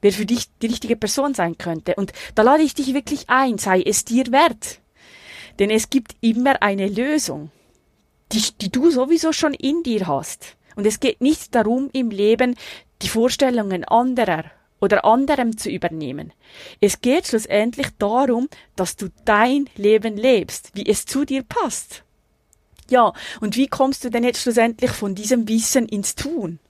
wer 0.00 0.12
für 0.12 0.26
dich 0.26 0.46
die 0.62 0.66
richtige 0.66 0.96
Person 0.96 1.34
sein 1.34 1.58
könnte. 1.58 1.94
Und 1.96 2.12
da 2.34 2.42
lade 2.42 2.62
ich 2.62 2.74
dich 2.74 2.94
wirklich 2.94 3.28
ein, 3.28 3.58
sei 3.58 3.82
es 3.82 4.04
dir 4.04 4.30
wert. 4.30 4.80
Denn 5.58 5.70
es 5.70 5.90
gibt 5.90 6.14
immer 6.20 6.62
eine 6.62 6.86
Lösung, 6.86 7.50
die, 8.32 8.42
die 8.60 8.70
du 8.70 8.90
sowieso 8.90 9.32
schon 9.32 9.54
in 9.54 9.82
dir 9.82 10.06
hast. 10.06 10.56
Und 10.78 10.86
es 10.86 11.00
geht 11.00 11.20
nicht 11.20 11.56
darum, 11.56 11.90
im 11.92 12.10
Leben 12.10 12.54
die 13.02 13.08
Vorstellungen 13.08 13.84
anderer 13.84 14.44
oder 14.78 15.04
anderem 15.04 15.58
zu 15.58 15.68
übernehmen. 15.68 16.32
Es 16.80 17.00
geht 17.00 17.26
schlussendlich 17.26 17.88
darum, 17.98 18.48
dass 18.76 18.94
du 18.94 19.08
dein 19.24 19.68
Leben 19.74 20.16
lebst, 20.16 20.70
wie 20.74 20.86
es 20.86 21.04
zu 21.04 21.24
dir 21.24 21.42
passt. 21.42 22.04
Ja, 22.88 23.12
und 23.40 23.56
wie 23.56 23.66
kommst 23.66 24.04
du 24.04 24.10
denn 24.10 24.22
jetzt 24.22 24.40
schlussendlich 24.40 24.92
von 24.92 25.16
diesem 25.16 25.48
Wissen 25.48 25.88
ins 25.88 26.14
Tun? 26.14 26.60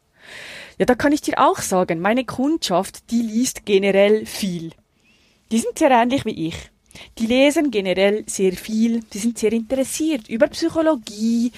Ja, 0.79 0.87
da 0.87 0.95
kann 0.95 1.13
ich 1.13 1.21
dir 1.21 1.39
auch 1.39 1.59
sagen, 1.59 2.01
meine 2.01 2.25
Kundschaft, 2.25 3.11
die 3.11 3.21
liest 3.21 3.67
generell 3.67 4.25
viel. 4.25 4.73
Die 5.53 5.59
sind 5.59 5.79
sehr 5.79 5.91
ähnlich 5.91 6.25
wie 6.25 6.47
ich. 6.49 6.71
Die 7.19 7.27
lesen 7.27 7.71
generell 7.71 8.25
sehr 8.27 8.53
viel, 8.53 9.01
die 9.13 9.19
sind 9.19 9.39
sehr 9.39 9.53
interessiert 9.53 10.29
über 10.29 10.47
Psychologie, 10.49 11.53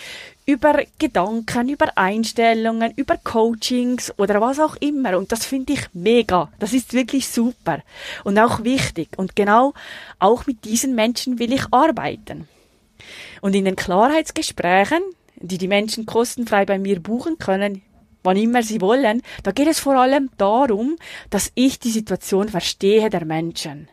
über 0.47 0.83
Gedanken, 0.99 1.69
über 1.69 1.97
Einstellungen, 1.97 2.93
über 2.97 3.17
Coachings 3.19 4.13
oder 4.19 4.41
was 4.41 4.59
auch 4.59 4.77
immer. 4.77 5.17
Und 5.17 5.33
das 5.33 5.45
finde 5.45 5.75
ich 5.75 5.87
mega. 5.93 6.51
Das 6.59 6.73
ist 6.73 6.93
wirklich 6.93 7.29
super 7.29 7.83
und 8.25 8.39
auch 8.39 8.65
wichtig. 8.65 9.11
Und 9.17 9.37
genau 9.37 9.75
auch 10.19 10.47
mit 10.47 10.65
diesen 10.65 10.95
Menschen 10.95 11.39
will 11.39 11.53
ich 11.53 11.65
arbeiten. 11.71 12.49
Und 13.41 13.55
in 13.55 13.65
den 13.65 13.77
Klarheitsgesprächen, 13.77 15.03
die 15.37 15.59
die 15.59 15.69
Menschen 15.69 16.07
kostenfrei 16.07 16.65
bei 16.65 16.79
mir 16.79 17.01
buchen 17.01 17.39
können, 17.39 17.83
wann 18.23 18.37
immer 18.37 18.63
sie 18.63 18.81
wollen, 18.81 19.23
da 19.43 19.53
geht 19.53 19.69
es 19.69 19.81
vor 19.81 19.97
allem 19.97 20.31
darum, 20.37 20.97
dass 21.31 21.53
ich 21.55 21.79
die 21.79 21.91
Situation 21.91 22.49
verstehe 22.49 23.09
der 23.09 23.25
Menschen 23.25 23.89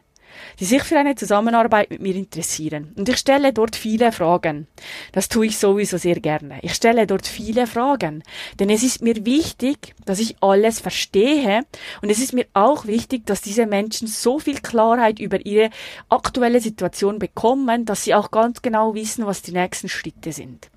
die 0.59 0.65
sich 0.65 0.83
für 0.83 0.97
eine 0.97 1.15
Zusammenarbeit 1.15 1.89
mit 1.89 2.01
mir 2.01 2.15
interessieren. 2.15 2.93
Und 2.95 3.09
ich 3.09 3.17
stelle 3.17 3.53
dort 3.53 3.75
viele 3.75 4.11
Fragen. 4.11 4.67
Das 5.11 5.29
tue 5.29 5.47
ich 5.47 5.57
sowieso 5.57 5.97
sehr 5.97 6.19
gerne. 6.19 6.59
Ich 6.61 6.73
stelle 6.73 7.07
dort 7.07 7.27
viele 7.27 7.67
Fragen. 7.67 8.23
Denn 8.59 8.69
es 8.69 8.83
ist 8.83 9.01
mir 9.01 9.25
wichtig, 9.25 9.95
dass 10.05 10.19
ich 10.19 10.35
alles 10.41 10.79
verstehe. 10.79 11.63
Und 12.01 12.09
es 12.09 12.19
ist 12.19 12.33
mir 12.33 12.47
auch 12.53 12.85
wichtig, 12.85 13.25
dass 13.25 13.41
diese 13.41 13.65
Menschen 13.65 14.07
so 14.07 14.39
viel 14.39 14.59
Klarheit 14.59 15.19
über 15.19 15.45
ihre 15.45 15.69
aktuelle 16.09 16.59
Situation 16.59 17.19
bekommen, 17.19 17.85
dass 17.85 18.03
sie 18.03 18.15
auch 18.15 18.31
ganz 18.31 18.61
genau 18.61 18.95
wissen, 18.95 19.25
was 19.25 19.41
die 19.41 19.51
nächsten 19.51 19.89
Schritte 19.89 20.31
sind. 20.31 20.69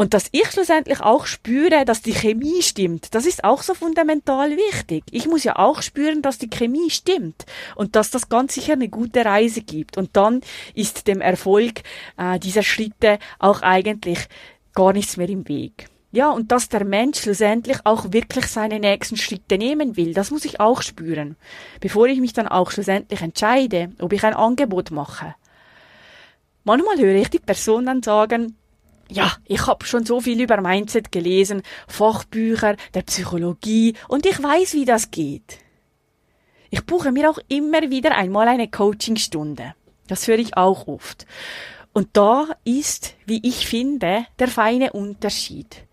Und 0.00 0.14
dass 0.14 0.30
ich 0.32 0.50
schlussendlich 0.50 1.02
auch 1.02 1.26
spüre, 1.26 1.84
dass 1.84 2.00
die 2.00 2.14
Chemie 2.14 2.62
stimmt, 2.62 3.14
das 3.14 3.26
ist 3.26 3.44
auch 3.44 3.60
so 3.60 3.74
fundamental 3.74 4.56
wichtig. 4.56 5.04
Ich 5.10 5.26
muss 5.26 5.44
ja 5.44 5.56
auch 5.56 5.82
spüren, 5.82 6.22
dass 6.22 6.38
die 6.38 6.48
Chemie 6.48 6.88
stimmt 6.88 7.44
und 7.74 7.96
dass 7.96 8.10
das 8.10 8.30
ganz 8.30 8.54
sicher 8.54 8.72
eine 8.72 8.88
gute 8.88 9.26
Reise 9.26 9.60
gibt. 9.60 9.98
Und 9.98 10.16
dann 10.16 10.40
ist 10.72 11.06
dem 11.06 11.20
Erfolg 11.20 11.82
äh, 12.16 12.38
dieser 12.38 12.62
Schritte 12.62 13.18
auch 13.38 13.60
eigentlich 13.60 14.20
gar 14.74 14.94
nichts 14.94 15.18
mehr 15.18 15.28
im 15.28 15.46
Weg. 15.48 15.90
Ja, 16.12 16.30
und 16.30 16.50
dass 16.50 16.70
der 16.70 16.86
Mensch 16.86 17.20
schlussendlich 17.20 17.80
auch 17.84 18.10
wirklich 18.10 18.46
seine 18.46 18.80
nächsten 18.80 19.18
Schritte 19.18 19.58
nehmen 19.58 19.98
will, 19.98 20.14
das 20.14 20.30
muss 20.30 20.46
ich 20.46 20.60
auch 20.60 20.80
spüren, 20.80 21.36
bevor 21.80 22.06
ich 22.06 22.20
mich 22.20 22.32
dann 22.32 22.48
auch 22.48 22.70
schlussendlich 22.70 23.20
entscheide, 23.20 23.92
ob 24.00 24.14
ich 24.14 24.24
ein 24.24 24.32
Angebot 24.32 24.92
mache. 24.92 25.34
Manchmal 26.64 26.96
höre 26.96 27.16
ich 27.16 27.28
die 27.28 27.38
Person 27.38 27.84
dann 27.84 28.02
sagen, 28.02 28.56
ja, 29.10 29.32
ich 29.46 29.66
habe 29.66 29.84
schon 29.84 30.06
so 30.06 30.20
viel 30.20 30.40
über 30.40 30.60
Mindset 30.60 31.12
gelesen, 31.12 31.62
Fachbücher, 31.88 32.76
der 32.94 33.02
Psychologie 33.02 33.94
und 34.08 34.26
ich 34.26 34.42
weiß, 34.42 34.74
wie 34.74 34.84
das 34.84 35.10
geht. 35.10 35.58
Ich 36.70 36.84
buche 36.86 37.10
mir 37.10 37.28
auch 37.28 37.38
immer 37.48 37.90
wieder 37.90 38.16
einmal 38.16 38.46
eine 38.48 38.68
Coachingstunde. 38.68 39.74
Das 40.06 40.26
höre 40.28 40.38
ich 40.38 40.56
auch 40.56 40.86
oft. 40.86 41.26
Und 41.92 42.08
da 42.12 42.46
ist, 42.64 43.14
wie 43.26 43.40
ich 43.42 43.66
finde, 43.66 44.24
der 44.38 44.48
feine 44.48 44.92
Unterschied. 44.92 45.84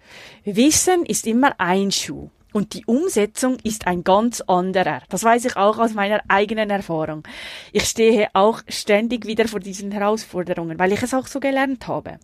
Wissen 0.46 1.06
ist 1.06 1.26
immer 1.26 1.60
ein 1.60 1.92
Schuh. 1.92 2.30
Und 2.54 2.74
die 2.74 2.86
Umsetzung 2.86 3.58
ist 3.64 3.88
ein 3.88 4.04
ganz 4.04 4.42
anderer. 4.42 5.02
Das 5.10 5.24
weiß 5.24 5.46
ich 5.46 5.58
auch 5.58 5.78
aus 5.80 5.94
meiner 5.94 6.22
eigenen 6.28 6.70
Erfahrung. 6.70 7.24
Ich 7.72 7.84
stehe 7.84 8.30
auch 8.34 8.62
ständig 8.68 9.26
wieder 9.26 9.48
vor 9.48 9.60
diesen 9.60 9.92
Herausforderungen, 9.92 10.80
weil 10.80 10.94
ich 10.94 11.04
es 11.04 11.14
auch 11.14 11.28
so 11.28 11.40
gelernt 11.40 11.88
habe. 11.88 12.20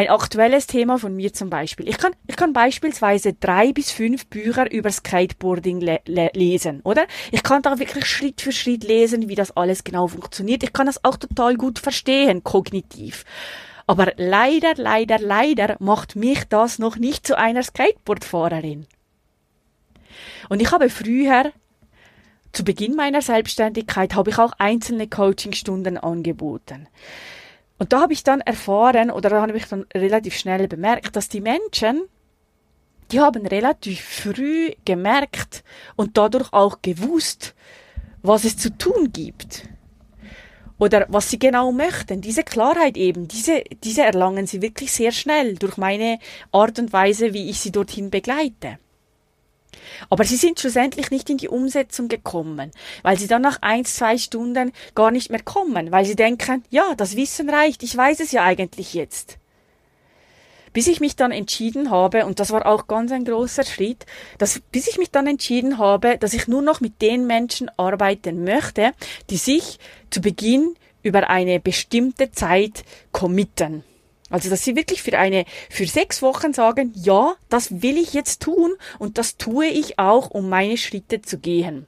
Ein 0.00 0.08
aktuelles 0.08 0.66
Thema 0.66 0.98
von 0.98 1.14
mir 1.14 1.34
zum 1.34 1.50
Beispiel. 1.50 1.86
Ich 1.86 1.98
kann, 1.98 2.12
ich 2.26 2.36
kann 2.36 2.54
beispielsweise 2.54 3.34
drei 3.34 3.70
bis 3.70 3.90
fünf 3.90 4.28
Bücher 4.28 4.72
über 4.72 4.90
Skateboarding 4.90 5.82
le 5.82 6.00
le 6.06 6.30
lesen, 6.32 6.80
oder? 6.84 7.04
Ich 7.32 7.42
kann 7.42 7.60
da 7.60 7.78
wirklich 7.78 8.06
Schritt 8.06 8.40
für 8.40 8.50
Schritt 8.50 8.82
lesen, 8.82 9.28
wie 9.28 9.34
das 9.34 9.54
alles 9.58 9.84
genau 9.84 10.06
funktioniert. 10.06 10.62
Ich 10.62 10.72
kann 10.72 10.86
das 10.86 11.04
auch 11.04 11.18
total 11.18 11.56
gut 11.56 11.78
verstehen, 11.78 12.42
kognitiv. 12.42 13.26
Aber 13.86 14.14
leider, 14.16 14.72
leider, 14.76 15.18
leider 15.18 15.76
macht 15.80 16.16
mich 16.16 16.44
das 16.44 16.78
noch 16.78 16.96
nicht 16.96 17.26
zu 17.26 17.36
einer 17.36 17.62
Skateboardfahrerin. 17.62 18.86
Und 20.48 20.62
ich 20.62 20.72
habe 20.72 20.88
früher 20.88 21.52
zu 22.52 22.64
Beginn 22.64 22.96
meiner 22.96 23.20
Selbstständigkeit 23.20 24.14
habe 24.14 24.30
ich 24.30 24.38
auch 24.38 24.52
einzelne 24.56 25.08
Coachingstunden 25.08 25.98
angeboten. 25.98 26.88
Und 27.80 27.94
da 27.94 28.02
habe 28.02 28.12
ich 28.12 28.22
dann 28.22 28.42
erfahren, 28.42 29.10
oder 29.10 29.30
da 29.30 29.40
habe 29.40 29.56
ich 29.56 29.64
dann 29.64 29.86
relativ 29.94 30.36
schnell 30.36 30.68
bemerkt, 30.68 31.16
dass 31.16 31.30
die 31.30 31.40
Menschen, 31.40 32.02
die 33.10 33.20
haben 33.20 33.46
relativ 33.46 34.02
früh 34.02 34.72
gemerkt 34.84 35.64
und 35.96 36.18
dadurch 36.18 36.52
auch 36.52 36.82
gewusst, 36.82 37.54
was 38.22 38.44
es 38.44 38.58
zu 38.58 38.76
tun 38.76 39.10
gibt. 39.14 39.66
Oder 40.78 41.06
was 41.08 41.30
sie 41.30 41.38
genau 41.38 41.72
möchten. 41.72 42.20
Diese 42.20 42.44
Klarheit 42.44 42.98
eben, 42.98 43.28
diese, 43.28 43.64
diese 43.82 44.02
erlangen 44.02 44.46
sie 44.46 44.60
wirklich 44.60 44.92
sehr 44.92 45.10
schnell 45.10 45.54
durch 45.54 45.78
meine 45.78 46.18
Art 46.52 46.78
und 46.78 46.92
Weise, 46.92 47.32
wie 47.32 47.48
ich 47.48 47.60
sie 47.60 47.72
dorthin 47.72 48.10
begleite. 48.10 48.78
Aber 50.08 50.24
sie 50.24 50.36
sind 50.36 50.60
schlussendlich 50.60 51.10
nicht 51.10 51.30
in 51.30 51.36
die 51.36 51.48
Umsetzung 51.48 52.08
gekommen, 52.08 52.70
weil 53.02 53.18
sie 53.18 53.26
dann 53.26 53.42
nach 53.42 53.58
ein, 53.62 53.84
zwei 53.84 54.18
Stunden 54.18 54.72
gar 54.94 55.10
nicht 55.10 55.30
mehr 55.30 55.42
kommen, 55.42 55.92
weil 55.92 56.04
sie 56.04 56.16
denken, 56.16 56.64
ja, 56.70 56.94
das 56.96 57.16
Wissen 57.16 57.50
reicht, 57.50 57.82
ich 57.82 57.96
weiß 57.96 58.20
es 58.20 58.32
ja 58.32 58.44
eigentlich 58.44 58.94
jetzt. 58.94 59.38
Bis 60.72 60.86
ich 60.86 61.00
mich 61.00 61.16
dann 61.16 61.32
entschieden 61.32 61.90
habe, 61.90 62.26
und 62.26 62.38
das 62.38 62.52
war 62.52 62.64
auch 62.64 62.86
ganz 62.86 63.10
ein 63.10 63.24
großer 63.24 63.64
Schritt, 63.64 64.06
dass, 64.38 64.60
bis 64.70 64.86
ich 64.86 64.98
mich 64.98 65.10
dann 65.10 65.26
entschieden 65.26 65.78
habe, 65.78 66.16
dass 66.18 66.32
ich 66.32 66.46
nur 66.46 66.62
noch 66.62 66.80
mit 66.80 67.02
den 67.02 67.26
Menschen 67.26 67.68
arbeiten 67.76 68.44
möchte, 68.44 68.92
die 69.30 69.36
sich 69.36 69.78
zu 70.10 70.20
Beginn 70.20 70.76
über 71.02 71.28
eine 71.28 71.58
bestimmte 71.58 72.30
Zeit 72.30 72.84
committen. 73.10 73.82
Also, 74.30 74.48
dass 74.48 74.64
sie 74.64 74.76
wirklich 74.76 75.02
für 75.02 75.18
eine, 75.18 75.44
für 75.68 75.86
sechs 75.86 76.22
Wochen 76.22 76.52
sagen, 76.52 76.92
ja, 76.96 77.34
das 77.48 77.82
will 77.82 77.98
ich 77.98 78.14
jetzt 78.14 78.42
tun 78.42 78.72
und 78.98 79.18
das 79.18 79.36
tue 79.36 79.66
ich 79.66 79.98
auch, 79.98 80.30
um 80.30 80.48
meine 80.48 80.76
Schritte 80.76 81.20
zu 81.20 81.38
gehen. 81.38 81.86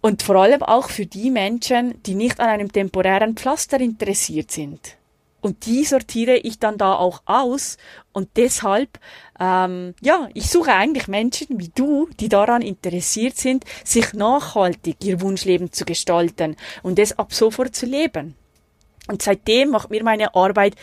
Und 0.00 0.22
vor 0.22 0.36
allem 0.36 0.62
auch 0.62 0.88
für 0.88 1.06
die 1.06 1.30
Menschen, 1.30 2.02
die 2.04 2.14
nicht 2.14 2.40
an 2.40 2.48
einem 2.48 2.72
temporären 2.72 3.36
Pflaster 3.36 3.80
interessiert 3.80 4.50
sind. 4.50 4.96
Und 5.40 5.66
die 5.66 5.84
sortiere 5.84 6.36
ich 6.36 6.58
dann 6.58 6.78
da 6.78 6.94
auch 6.94 7.22
aus. 7.24 7.76
Und 8.12 8.30
deshalb, 8.36 8.98
ähm, 9.38 9.94
ja, 10.00 10.28
ich 10.34 10.50
suche 10.50 10.72
eigentlich 10.72 11.08
Menschen 11.08 11.60
wie 11.60 11.70
du, 11.74 12.08
die 12.18 12.28
daran 12.28 12.62
interessiert 12.62 13.36
sind, 13.36 13.64
sich 13.84 14.12
nachhaltig 14.12 14.96
ihr 15.04 15.20
Wunschleben 15.20 15.72
zu 15.72 15.84
gestalten 15.84 16.56
und 16.82 16.98
es 16.98 17.18
ab 17.18 17.32
sofort 17.32 17.76
zu 17.76 17.86
leben. 17.86 18.34
Und 19.08 19.22
seitdem 19.22 19.70
macht 19.70 19.90
mir 19.90 20.02
meine 20.02 20.34
Arbeit 20.34 20.74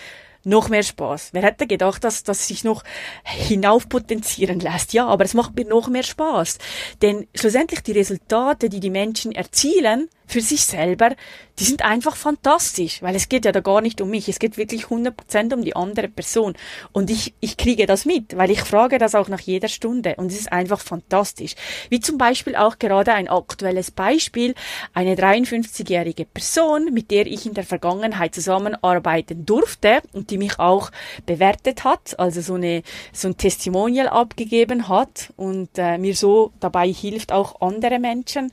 noch 0.46 0.70
mehr 0.70 0.84
Spaß. 0.84 1.30
Wer 1.32 1.44
hätte 1.44 1.68
gedacht, 1.68 2.04
dass 2.04 2.24
das 2.24 2.48
sich 2.48 2.64
noch 2.64 2.84
hinaufpotenzieren 3.24 4.60
lässt? 4.60 4.94
Ja, 4.94 5.08
aber 5.08 5.24
es 5.24 5.34
macht 5.34 5.56
mir 5.56 5.66
noch 5.66 5.88
mehr 5.88 6.04
Spaß. 6.04 6.58
Denn 7.02 7.28
schlussendlich 7.36 7.82
die 7.82 7.94
Resultate, 7.94 8.70
die 8.70 8.80
die 8.80 8.90
Menschen 8.90 9.32
erzielen, 9.32 10.10
für 10.34 10.42
sich 10.42 10.66
selber, 10.66 11.16
die 11.60 11.64
sind 11.64 11.84
einfach 11.84 12.16
fantastisch, 12.16 13.04
weil 13.04 13.16
es 13.16 13.30
geht 13.30 13.46
ja 13.46 13.52
da 13.52 13.60
gar 13.60 13.82
nicht 13.82 14.02
um 14.02 14.10
mich, 14.10 14.28
es 14.28 14.40
geht 14.40 14.58
wirklich 14.58 14.86
100% 14.86 15.54
um 15.54 15.64
die 15.64 15.76
andere 15.76 16.08
Person. 16.08 16.56
Und 16.92 17.12
ich, 17.12 17.36
ich 17.40 17.58
kriege 17.58 17.86
das 17.86 18.06
mit, 18.06 18.36
weil 18.36 18.50
ich 18.50 18.62
frage 18.62 18.98
das 18.98 19.14
auch 19.14 19.28
nach 19.30 19.40
jeder 19.40 19.68
Stunde. 19.68 20.16
Und 20.18 20.32
es 20.32 20.40
ist 20.40 20.52
einfach 20.52 20.80
fantastisch. 20.80 21.54
Wie 21.90 22.00
zum 22.00 22.18
Beispiel 22.18 22.56
auch 22.56 22.80
gerade 22.80 23.14
ein 23.14 23.28
aktuelles 23.28 23.92
Beispiel, 23.92 24.56
eine 24.96 25.14
53-jährige 25.14 26.26
Person, 26.26 26.92
mit 26.92 27.12
der 27.12 27.28
ich 27.28 27.46
in 27.46 27.54
der 27.54 27.64
Vergangenheit 27.64 28.34
zusammenarbeiten 28.34 29.46
durfte 29.46 30.02
und 30.12 30.32
die 30.32 30.40
mich 30.40 30.58
auch 30.58 30.90
bewertet 31.28 31.84
hat, 31.84 32.20
also 32.20 32.42
so 32.42 32.56
eine, 32.56 32.82
so 33.12 33.28
ein 33.28 33.38
Testimonial 33.38 34.08
abgegeben 34.08 34.90
hat 34.90 35.32
und 35.36 35.70
äh, 35.78 36.00
mir 36.00 36.16
so 36.16 36.52
dabei 36.60 36.92
hilft, 36.92 37.32
auch 37.32 37.62
andere 37.62 38.00
Menschen 38.00 38.52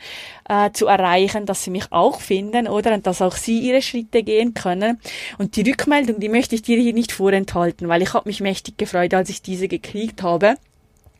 äh, 0.50 0.70
zu 0.72 0.86
erreichen, 0.86 1.46
dass 1.46 1.64
sie 1.64 1.69
mich 1.70 1.86
auch 1.90 2.20
finden, 2.20 2.68
oder? 2.68 2.92
Und 2.94 3.06
dass 3.06 3.22
auch 3.22 3.36
sie 3.36 3.60
ihre 3.60 3.82
Schritte 3.82 4.22
gehen 4.22 4.54
können. 4.54 5.00
Und 5.38 5.56
die 5.56 5.68
Rückmeldung, 5.68 6.20
die 6.20 6.28
möchte 6.28 6.54
ich 6.54 6.62
dir 6.62 6.78
hier 6.78 6.92
nicht 6.92 7.12
vorenthalten, 7.12 7.88
weil 7.88 8.02
ich 8.02 8.14
habe 8.14 8.28
mich 8.28 8.40
mächtig 8.40 8.76
gefreut, 8.78 9.14
als 9.14 9.30
ich 9.30 9.42
diese 9.42 9.68
gekriegt 9.68 10.22
habe. 10.22 10.56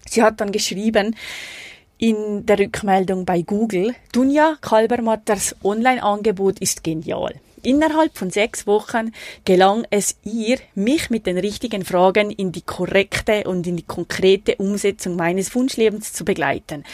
Sie 0.09 0.23
hat 0.23 0.41
dann 0.41 0.53
geschrieben, 0.53 1.17
in 1.99 2.47
der 2.47 2.59
Rückmeldung 2.59 3.25
bei 3.25 3.43
Google, 3.43 3.95
Dunja 4.13 4.57
Kalbermatters 4.61 5.55
Online-Angebot 5.63 6.59
ist 6.59 6.83
genial. 6.83 7.35
Innerhalb 7.63 8.17
von 8.17 8.31
sechs 8.31 8.67
Wochen 8.67 9.13
gelang 9.45 9.87
es 9.91 10.17
ihr, 10.25 10.59
mich 10.75 11.11
mit 11.11 11.27
den 11.27 11.37
richtigen 11.37 11.85
Fragen 11.85 12.31
in 12.31 12.53
die 12.53 12.63
korrekte 12.63 13.45
und 13.45 13.67
in 13.67 13.77
die 13.77 13.83
konkrete 13.83 14.57
Umsetzung 14.57 15.17
meines 15.17 15.55
Wunschlebens 15.55 16.13
zu 16.13 16.25
begleiten. 16.25 16.85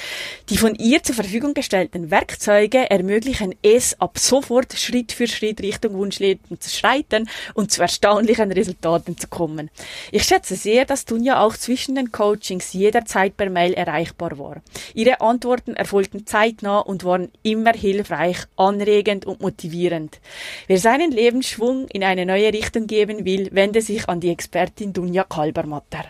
Die 0.48 0.57
von 0.57 0.74
ihr 0.74 1.02
zur 1.02 1.14
Verfügung 1.14 1.55
gestellten 1.55 2.11
Werkzeuge 2.11 2.90
ermöglichen 2.90 3.55
es, 3.62 4.00
ab 4.00 4.18
sofort 4.18 4.72
Schritt 4.72 5.12
für 5.12 5.29
Schritt 5.29 5.61
Richtung 5.61 5.94
Wunschleben 5.94 6.61
zu 6.61 6.70
schreiten 6.70 7.29
und 7.55 7.70
zu 7.70 7.83
erstaunlichen 7.83 8.50
Resultaten 8.50 9.16
zu 9.16 9.29
kommen. 9.29 9.70
Ich 10.11 10.24
schätze 10.24 10.57
sehr, 10.57 10.85
dass 10.85 11.05
Dunja 11.05 11.40
auch 11.40 11.57
zwischen 11.57 11.94
den 11.94 12.11
Coachings 12.11 12.72
jederzeit 12.72 13.37
per 13.37 13.50
Mail 13.50 13.72
erreichbar 13.74 14.38
war. 14.38 14.62
Ihre 14.94 15.20
Antworten 15.20 15.74
erfolgten 15.74 16.26
zeitnah 16.26 16.81
und 16.81 17.05
waren 17.05 17.31
immer 17.42 17.72
hilfreich, 17.72 18.38
anregend 18.57 19.26
und 19.26 19.40
motivierend. 19.40 20.20
Wer 20.66 20.79
seinen 20.79 21.11
Lebensschwung 21.11 21.88
in 21.88 22.05
eine 22.05 22.27
neue 22.27 22.53
Richtung 22.53 22.87
geben 22.87 23.25
will, 23.25 23.49
wende 23.53 23.83
sich 23.83 24.09
an 24.09 24.21
die 24.21 24.31
Expertin 24.31 24.92
Dunja 24.92 25.25
Kalbermatter. 25.25 26.05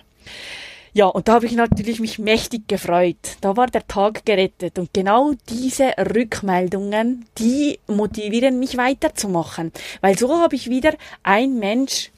Ja, 0.97 1.09
und 1.09 1.29
da 1.29 1.35
habe 1.35 1.45
ich 1.45 1.53
natürlich 1.53 2.01
mich 2.01 2.19
mächtig 2.19 2.69
gefreut. 2.69 3.37
Da 3.43 3.55
war 3.55 3.67
der 3.67 3.87
Tag 3.87 4.25
gerettet. 4.25 4.79
Und 4.79 4.95
genau 4.95 5.35
diese 5.51 5.93
Rückmeldungen, 5.99 7.27
die 7.37 7.79
motivieren 7.87 8.59
mich 8.59 8.79
weiterzumachen. 8.79 9.73
Weil 10.01 10.17
so 10.17 10.41
habe 10.41 10.57
ich 10.57 10.71
wieder 10.71 10.95
ein 11.23 11.59
Mensch, 11.59 12.13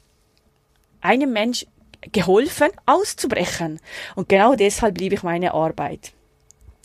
einem 1.01 1.33
Mensch 1.33 1.65
geholfen, 2.13 2.69
auszubrechen. 2.85 3.81
Und 4.15 4.29
genau 4.29 4.55
deshalb 4.55 4.97
liebe 4.97 5.15
ich 5.15 5.23
meine 5.23 5.53
Arbeit. 5.53 6.13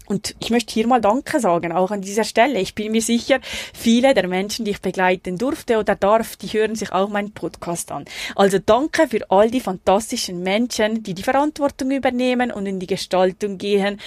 Und 0.07 0.35
ich 0.39 0.51
möchte 0.51 0.75
hier 0.75 0.87
mal 0.87 1.01
Danke 1.01 1.41
sagen, 1.41 1.73
auch 1.73 1.91
an 1.91 2.03
dieser 2.03 2.25
Stelle. 2.25 2.61
Ich 2.61 2.75
bin 2.75 2.93
mir 2.93 3.01
sicher, 3.01 3.41
viele 3.73 4.13
der 4.13 4.29
Menschen, 4.29 4.65
die 4.65 4.73
ich 4.73 4.83
begleiten 4.83 5.39
durfte 5.39 5.79
oder 5.79 5.97
darf, 5.97 6.37
die 6.37 6.49
hören 6.49 6.75
sich 6.75 6.93
auch 6.93 7.09
meinen 7.09 7.33
Podcast 7.33 7.91
an. 7.91 8.05
Also 8.37 8.59
danke 8.59 9.09
für 9.09 9.31
all 9.31 9.51
die 9.51 9.61
fantastischen 9.61 10.43
Menschen, 10.43 11.03
die 11.03 11.15
die 11.15 11.23
Verantwortung 11.23 11.91
übernehmen 11.91 12.51
und 12.51 12.67
in 12.67 12.81
die 12.81 12.87
Gestaltung 12.87 13.57
gehen, 13.57 14.01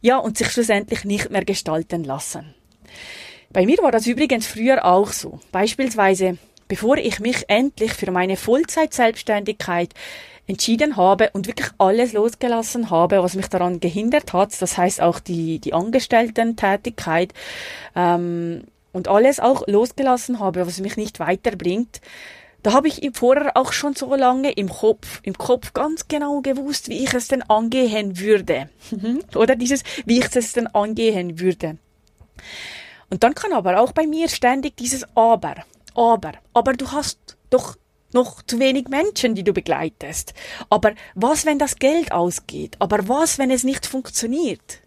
ja, 0.00 0.18
und 0.18 0.36
sich 0.36 0.50
schlussendlich 0.50 1.04
nicht 1.04 1.30
mehr 1.30 1.44
gestalten 1.44 2.02
lassen. 2.02 2.54
Bei 3.50 3.64
mir 3.64 3.78
war 3.78 3.92
das 3.92 4.06
übrigens 4.06 4.48
früher 4.48 4.84
auch 4.84 5.12
so. 5.12 5.38
Beispielsweise 5.52 6.36
bevor 6.68 6.96
ich 6.96 7.20
mich 7.20 7.44
endlich 7.48 7.92
für 7.92 8.10
meine 8.10 8.36
Vollzeit-Selbstständigkeit 8.36 9.94
entschieden 10.46 10.96
habe 10.96 11.30
und 11.32 11.46
wirklich 11.46 11.68
alles 11.78 12.12
losgelassen 12.12 12.90
habe, 12.90 13.22
was 13.22 13.34
mich 13.34 13.48
daran 13.48 13.80
gehindert 13.80 14.32
hat. 14.32 14.60
Das 14.60 14.76
heißt 14.76 15.00
auch 15.00 15.18
die, 15.18 15.58
die 15.58 15.72
Angestellten-Tätigkeit 15.72 17.32
ähm, 17.96 18.64
und 18.92 19.08
alles 19.08 19.40
auch 19.40 19.66
losgelassen 19.66 20.40
habe, 20.40 20.66
was 20.66 20.80
mich 20.80 20.96
nicht 20.96 21.18
weiterbringt. 21.18 22.00
Da 22.62 22.72
habe 22.72 22.88
ich 22.88 23.10
vorher 23.12 23.58
auch 23.58 23.72
schon 23.72 23.94
so 23.94 24.14
lange 24.14 24.50
im 24.52 24.70
Kopf, 24.70 25.20
im 25.22 25.36
Kopf 25.36 25.74
ganz 25.74 26.08
genau 26.08 26.40
gewusst, 26.40 26.88
wie 26.88 27.04
ich 27.04 27.12
es 27.12 27.28
denn 27.28 27.42
angehen 27.42 28.18
würde. 28.18 28.70
Oder 29.34 29.54
dieses, 29.54 29.82
wie 30.06 30.18
ich 30.18 30.34
es 30.34 30.54
denn 30.54 30.66
angehen 30.68 31.38
würde. 31.38 31.76
Und 33.10 33.22
dann 33.22 33.34
kann 33.34 33.52
aber 33.52 33.80
auch 33.80 33.92
bei 33.92 34.06
mir 34.06 34.28
ständig 34.30 34.76
dieses 34.78 35.06
Aber, 35.14 35.56
aber, 35.94 36.32
aber 36.54 36.72
du 36.72 36.90
hast 36.90 37.36
doch 37.50 37.76
noch 38.14 38.42
zu 38.42 38.58
wenig 38.58 38.88
Menschen, 38.88 39.34
die 39.34 39.44
du 39.44 39.52
begleitest. 39.52 40.32
Aber 40.70 40.92
was, 41.14 41.44
wenn 41.44 41.58
das 41.58 41.76
Geld 41.76 42.12
ausgeht? 42.12 42.76
Aber 42.78 43.08
was, 43.08 43.38
wenn 43.38 43.50
es 43.50 43.64
nicht 43.64 43.86
funktioniert? 43.86 44.80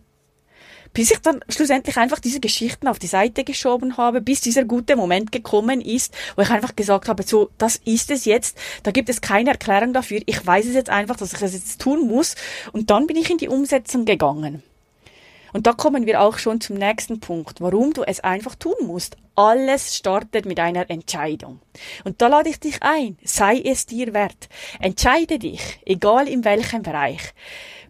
Bis 0.94 1.12
ich 1.12 1.20
dann 1.20 1.42
schlussendlich 1.50 1.98
einfach 1.98 2.20
diese 2.20 2.40
Geschichten 2.40 2.88
auf 2.88 2.98
die 2.98 3.08
Seite 3.08 3.44
geschoben 3.44 3.98
habe, 3.98 4.22
bis 4.22 4.42
dieser 4.42 4.63
gute 4.63 4.96
Moment 4.96 5.32
gekommen 5.32 5.82
ist, 5.82 6.16
wo 6.36 6.42
ich 6.42 6.50
einfach 6.50 6.76
gesagt 6.76 7.08
habe, 7.08 7.24
so, 7.24 7.52
das 7.58 7.76
ist 7.86 8.10
es 8.10 8.26
jetzt, 8.26 8.58
da 8.84 8.92
gibt 8.92 9.10
es 9.10 9.22
keine 9.22 9.52
Erklärung 9.52 9.94
dafür, 9.94 10.22
ich 10.26 10.44
weiß 10.44 10.66
es 10.66 10.74
jetzt 10.74 10.90
einfach, 10.90 11.18
dass 11.18 11.34
ich 11.34 11.42
es 11.42 11.54
jetzt 11.54 11.82
tun 11.82 12.08
muss, 12.08 12.36
und 12.72 12.90
dann 12.90 13.06
bin 13.06 13.18
ich 13.18 13.30
in 13.30 13.38
die 13.38 13.50
Umsetzung 13.50 14.06
gegangen. 14.06 14.63
Und 15.53 15.67
da 15.67 15.73
kommen 15.73 16.05
wir 16.05 16.21
auch 16.21 16.38
schon 16.38 16.62
zum 16.62 16.77
nächsten 16.77 17.19
Punkt, 17.19 17.62
warum 17.62 17.93
du 17.93 18.03
es 18.03 18.19
einfach 18.19 18.55
tun 18.55 18.75
musst. 18.86 19.17
Alles 19.36 19.95
startet 19.95 20.45
mit 20.45 20.60
einer 20.60 20.89
Entscheidung. 20.89 21.60
Und 22.03 22.21
da 22.21 22.27
lade 22.27 22.49
ich 22.49 22.60
dich 22.60 22.81
ein, 22.81 23.17
sei 23.23 23.62
es 23.63 23.86
dir 23.86 24.13
wert. 24.13 24.49
Entscheide 24.79 25.39
dich, 25.39 25.79
egal 25.86 26.27
in 26.27 26.43
welchem 26.43 26.81
Bereich. 26.81 27.33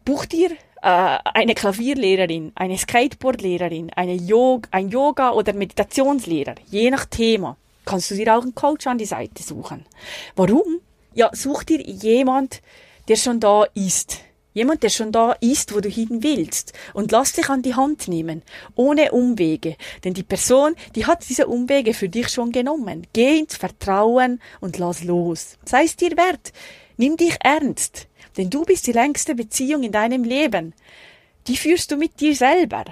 Buch 0.03 0.25
dir 0.25 0.51
äh, 0.81 1.17
eine 1.23 1.53
Klavierlehrerin, 1.53 2.51
eine 2.55 2.77
Skateboardlehrerin, 2.77 3.91
eine 3.91 4.13
Yoga, 4.13 4.69
ein 4.71 4.89
Yoga- 4.89 5.31
oder 5.31 5.53
Meditationslehrer, 5.53 6.55
je 6.69 6.91
nach 6.91 7.05
Thema. 7.05 7.57
Kannst 7.85 8.11
du 8.11 8.15
dir 8.15 8.37
auch 8.37 8.41
einen 8.41 8.53
Coach 8.53 8.85
an 8.87 8.97
die 8.97 9.05
Seite 9.05 9.41
suchen. 9.41 9.85
Warum? 10.35 10.79
Ja, 11.13 11.29
such 11.33 11.63
dir 11.63 11.81
jemand, 11.81 12.61
der 13.07 13.15
schon 13.15 13.39
da 13.39 13.63
ist, 13.73 14.19
Jemand, 14.57 14.81
der 14.81 14.89
schon 14.89 15.11
da 15.11 15.33
ist, 15.33 15.75
wo 15.75 15.81
du 15.81 15.87
hin 15.87 16.23
willst. 16.23 16.73
Und 16.95 17.11
lass 17.11 17.33
dich 17.33 17.47
an 17.47 17.61
die 17.61 17.75
Hand 17.75 18.07
nehmen. 18.07 18.41
Ohne 18.73 19.11
Umwege. 19.11 19.75
Denn 20.03 20.15
die 20.15 20.23
Person, 20.23 20.73
die 20.95 21.05
hat 21.05 21.29
diese 21.29 21.45
Umwege 21.45 21.93
für 21.93 22.09
dich 22.09 22.29
schon 22.29 22.51
genommen. 22.51 23.05
Geh 23.13 23.37
ins 23.37 23.55
Vertrauen 23.55 24.41
und 24.59 24.79
lass 24.79 25.03
los. 25.03 25.59
Sei 25.63 25.83
es 25.83 25.95
dir 25.95 26.17
wert. 26.17 26.53
Nimm 26.97 27.17
dich 27.17 27.35
ernst. 27.43 28.07
Denn 28.35 28.49
du 28.49 28.63
bist 28.63 28.87
die 28.87 28.93
längste 28.93 29.35
Beziehung 29.35 29.83
in 29.83 29.91
deinem 29.91 30.23
Leben. 30.23 30.73
Die 31.45 31.55
führst 31.55 31.91
du 31.91 31.95
mit 31.95 32.19
dir 32.19 32.35
selber. 32.35 32.85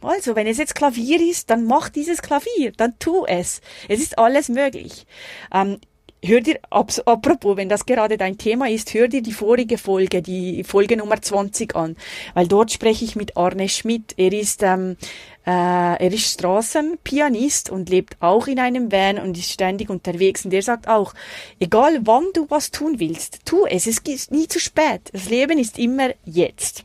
Also, 0.00 0.34
wenn 0.34 0.46
es 0.46 0.56
jetzt 0.56 0.74
Klavier 0.74 1.20
ist, 1.20 1.50
dann 1.50 1.66
mach 1.66 1.90
dieses 1.90 2.22
Klavier, 2.22 2.72
dann 2.74 2.98
tu 2.98 3.26
es. 3.26 3.60
Es 3.86 4.00
ist 4.00 4.18
alles 4.18 4.48
möglich. 4.48 5.06
Ähm, 5.52 5.78
hör 6.24 6.40
dir, 6.40 6.58
apropos, 6.70 7.56
wenn 7.56 7.68
das 7.68 7.84
gerade 7.84 8.16
dein 8.16 8.38
Thema 8.38 8.68
ist, 8.68 8.94
hör 8.94 9.08
dir 9.08 9.22
die 9.22 9.32
vorige 9.32 9.76
Folge, 9.76 10.22
die 10.22 10.64
Folge 10.64 10.96
Nummer 10.96 11.20
20 11.20 11.74
an, 11.74 11.96
weil 12.34 12.46
dort 12.46 12.70
spreche 12.70 13.04
ich 13.04 13.16
mit 13.16 13.36
Arne 13.36 13.68
Schmidt. 13.68 14.14
Er 14.16 14.32
ist, 14.32 14.62
ähm, 14.62 14.96
äh, 15.44 15.50
er 15.50 16.12
ist 16.12 16.32
Straßenpianist 16.34 17.70
und 17.70 17.88
lebt 17.88 18.16
auch 18.20 18.46
in 18.46 18.60
einem 18.60 18.92
Van 18.92 19.18
und 19.18 19.36
ist 19.36 19.50
ständig 19.50 19.90
unterwegs 19.90 20.44
und 20.44 20.52
der 20.52 20.62
sagt 20.62 20.88
auch, 20.88 21.12
egal 21.58 22.00
wann 22.04 22.26
du 22.34 22.46
was 22.48 22.70
tun 22.70 23.00
willst, 23.00 23.40
tu 23.44 23.66
es, 23.66 23.86
es 23.86 23.98
ist 23.98 24.30
nie 24.30 24.46
zu 24.46 24.60
spät. 24.60 25.10
Das 25.12 25.28
Leben 25.28 25.58
ist 25.58 25.78
immer 25.78 26.10
jetzt. 26.24 26.84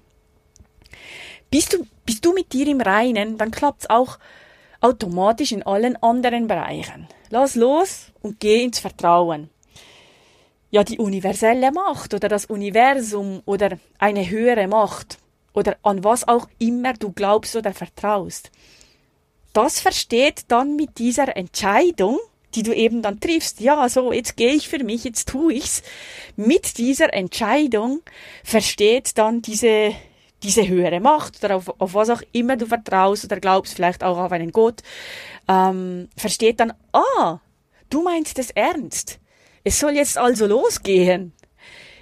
Bist 1.52 1.74
du, 1.74 1.86
bist 2.06 2.26
du 2.26 2.34
mit 2.34 2.52
dir 2.54 2.68
im 2.68 2.82
Reinen, 2.82 3.38
dann 3.38 3.52
klappt's 3.52 3.90
auch 3.90 4.18
automatisch 4.82 5.52
in 5.52 5.64
allen 5.64 6.02
anderen 6.02 6.48
Bereichen. 6.48 7.08
Lass 7.30 7.56
los 7.56 8.12
und 8.22 8.40
geh 8.40 8.64
ins 8.64 8.80
Vertrauen. 8.80 9.50
Ja, 10.70 10.84
die 10.84 10.98
universelle 10.98 11.72
Macht 11.72 12.14
oder 12.14 12.28
das 12.28 12.46
Universum 12.46 13.42
oder 13.46 13.78
eine 14.00 14.30
höhere 14.30 14.68
Macht 14.68 15.18
oder 15.54 15.78
an 15.82 16.04
was 16.04 16.28
auch 16.28 16.48
immer 16.60 16.94
du 16.94 17.12
glaubst 17.12 17.56
oder 17.56 17.74
vertraust. 17.74 18.52
Das 19.54 19.80
versteht 19.80 20.44
dann 20.50 20.76
mit 20.76 21.00
dieser 21.00 21.36
Entscheidung, 21.36 22.20
die 22.54 22.64
du 22.64 22.74
eben 22.74 23.02
dann 23.02 23.20
triffst. 23.20 23.60
Ja, 23.60 23.90
so, 23.90 24.12
jetzt 24.12 24.38
gehe 24.38 24.54
ich 24.54 24.68
für 24.70 24.84
mich, 24.84 25.04
jetzt 25.04 25.30
tue 25.30 25.54
ich's. 25.54 25.84
Mit 26.36 26.78
dieser 26.78 27.14
Entscheidung 27.14 28.02
versteht 28.44 29.18
dann 29.18 29.42
diese 29.42 29.96
diese 30.44 30.68
höhere 30.68 31.00
Macht 31.00 31.44
oder 31.44 31.56
auf, 31.56 31.70
auf 31.80 31.94
was 31.94 32.10
auch 32.10 32.22
immer 32.32 32.58
du 32.58 32.66
vertraust 32.66 33.26
oder 33.26 33.40
glaubst, 33.40 33.74
vielleicht 33.74 34.04
auch 34.04 34.18
auf 34.18 34.32
einen 34.32 34.52
Gott, 34.52 34.82
ähm, 35.48 36.10
versteht 36.16 36.60
dann, 36.60 36.74
ah, 36.94 37.40
du 37.90 38.04
meinst 38.04 38.38
es 38.40 38.52
ernst. 38.52 39.20
Es 39.64 39.80
soll 39.80 39.94
jetzt 39.94 40.18
also 40.18 40.46
losgehen. 40.46 41.34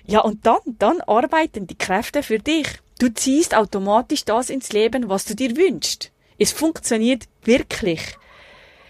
Ja, 0.06 0.20
und 0.20 0.46
dann, 0.46 0.60
dann 0.66 1.02
arbeiten 1.02 1.66
die 1.66 1.78
Kräfte 1.78 2.22
für 2.22 2.40
dich. 2.40 2.68
Du 3.00 3.14
ziehst 3.14 3.56
automatisch 3.56 4.24
das 4.24 4.50
ins 4.50 4.72
Leben, 4.72 5.10
was 5.10 5.26
du 5.26 5.36
dir 5.36 5.56
wünschst. 5.56 6.12
Es 6.38 6.52
funktioniert 6.52 7.24
wirklich. 7.44 8.02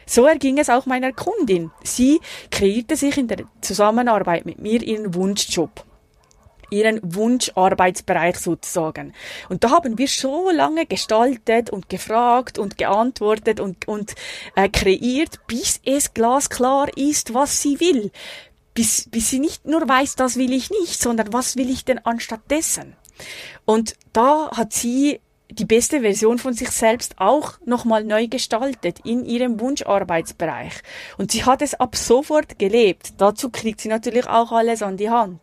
So 0.05 0.25
erging 0.25 0.57
es 0.57 0.69
auch 0.69 0.85
meiner 0.85 1.13
Kundin. 1.13 1.71
Sie 1.83 2.19
kreierte 2.51 2.95
sich 2.95 3.17
in 3.17 3.27
der 3.27 3.45
Zusammenarbeit 3.61 4.45
mit 4.45 4.59
mir 4.59 4.81
ihren 4.81 5.15
Wunschjob 5.15 5.83
ihren 6.69 6.99
Wunscharbeitsbereich 7.03 8.37
sozusagen. 8.37 9.13
Und 9.49 9.63
da 9.63 9.71
haben 9.71 9.97
wir 9.97 10.07
so 10.07 10.49
lange 10.51 10.85
gestaltet 10.85 11.69
und 11.69 11.89
gefragt 11.89 12.57
und 12.57 12.77
geantwortet 12.77 13.59
und, 13.59 13.87
und 13.87 14.15
äh, 14.55 14.69
kreiert, 14.69 15.45
bis 15.47 15.79
es 15.85 16.13
glasklar 16.13 16.87
ist, 16.97 17.33
was 17.33 17.61
sie 17.61 17.79
will. 17.79 18.11
Bis, 18.73 19.09
bis 19.09 19.29
sie 19.29 19.39
nicht 19.39 19.65
nur 19.65 19.87
weiß, 19.87 20.15
das 20.15 20.35
will 20.35 20.51
ich 20.51 20.69
nicht, 20.69 21.01
sondern 21.01 21.31
was 21.31 21.55
will 21.55 21.69
ich 21.69 21.85
denn 21.85 21.99
anstattdessen? 21.99 22.95
Und 23.63 23.95
da 24.11 24.51
hat 24.51 24.73
sie 24.73 25.21
die 25.59 25.65
beste 25.65 26.01
Version 26.01 26.37
von 26.37 26.53
sich 26.53 26.69
selbst 26.69 27.15
auch 27.17 27.53
nochmal 27.65 28.03
neu 28.03 28.27
gestaltet 28.27 28.99
in 29.03 29.25
ihrem 29.25 29.59
Wunscharbeitsbereich. 29.59 30.73
Und 31.17 31.31
sie 31.31 31.45
hat 31.45 31.61
es 31.61 31.73
ab 31.75 31.95
sofort 31.95 32.59
gelebt. 32.59 33.13
Dazu 33.17 33.49
kriegt 33.49 33.81
sie 33.81 33.89
natürlich 33.89 34.27
auch 34.27 34.51
alles 34.51 34.81
an 34.81 34.97
die 34.97 35.09
Hand. 35.09 35.39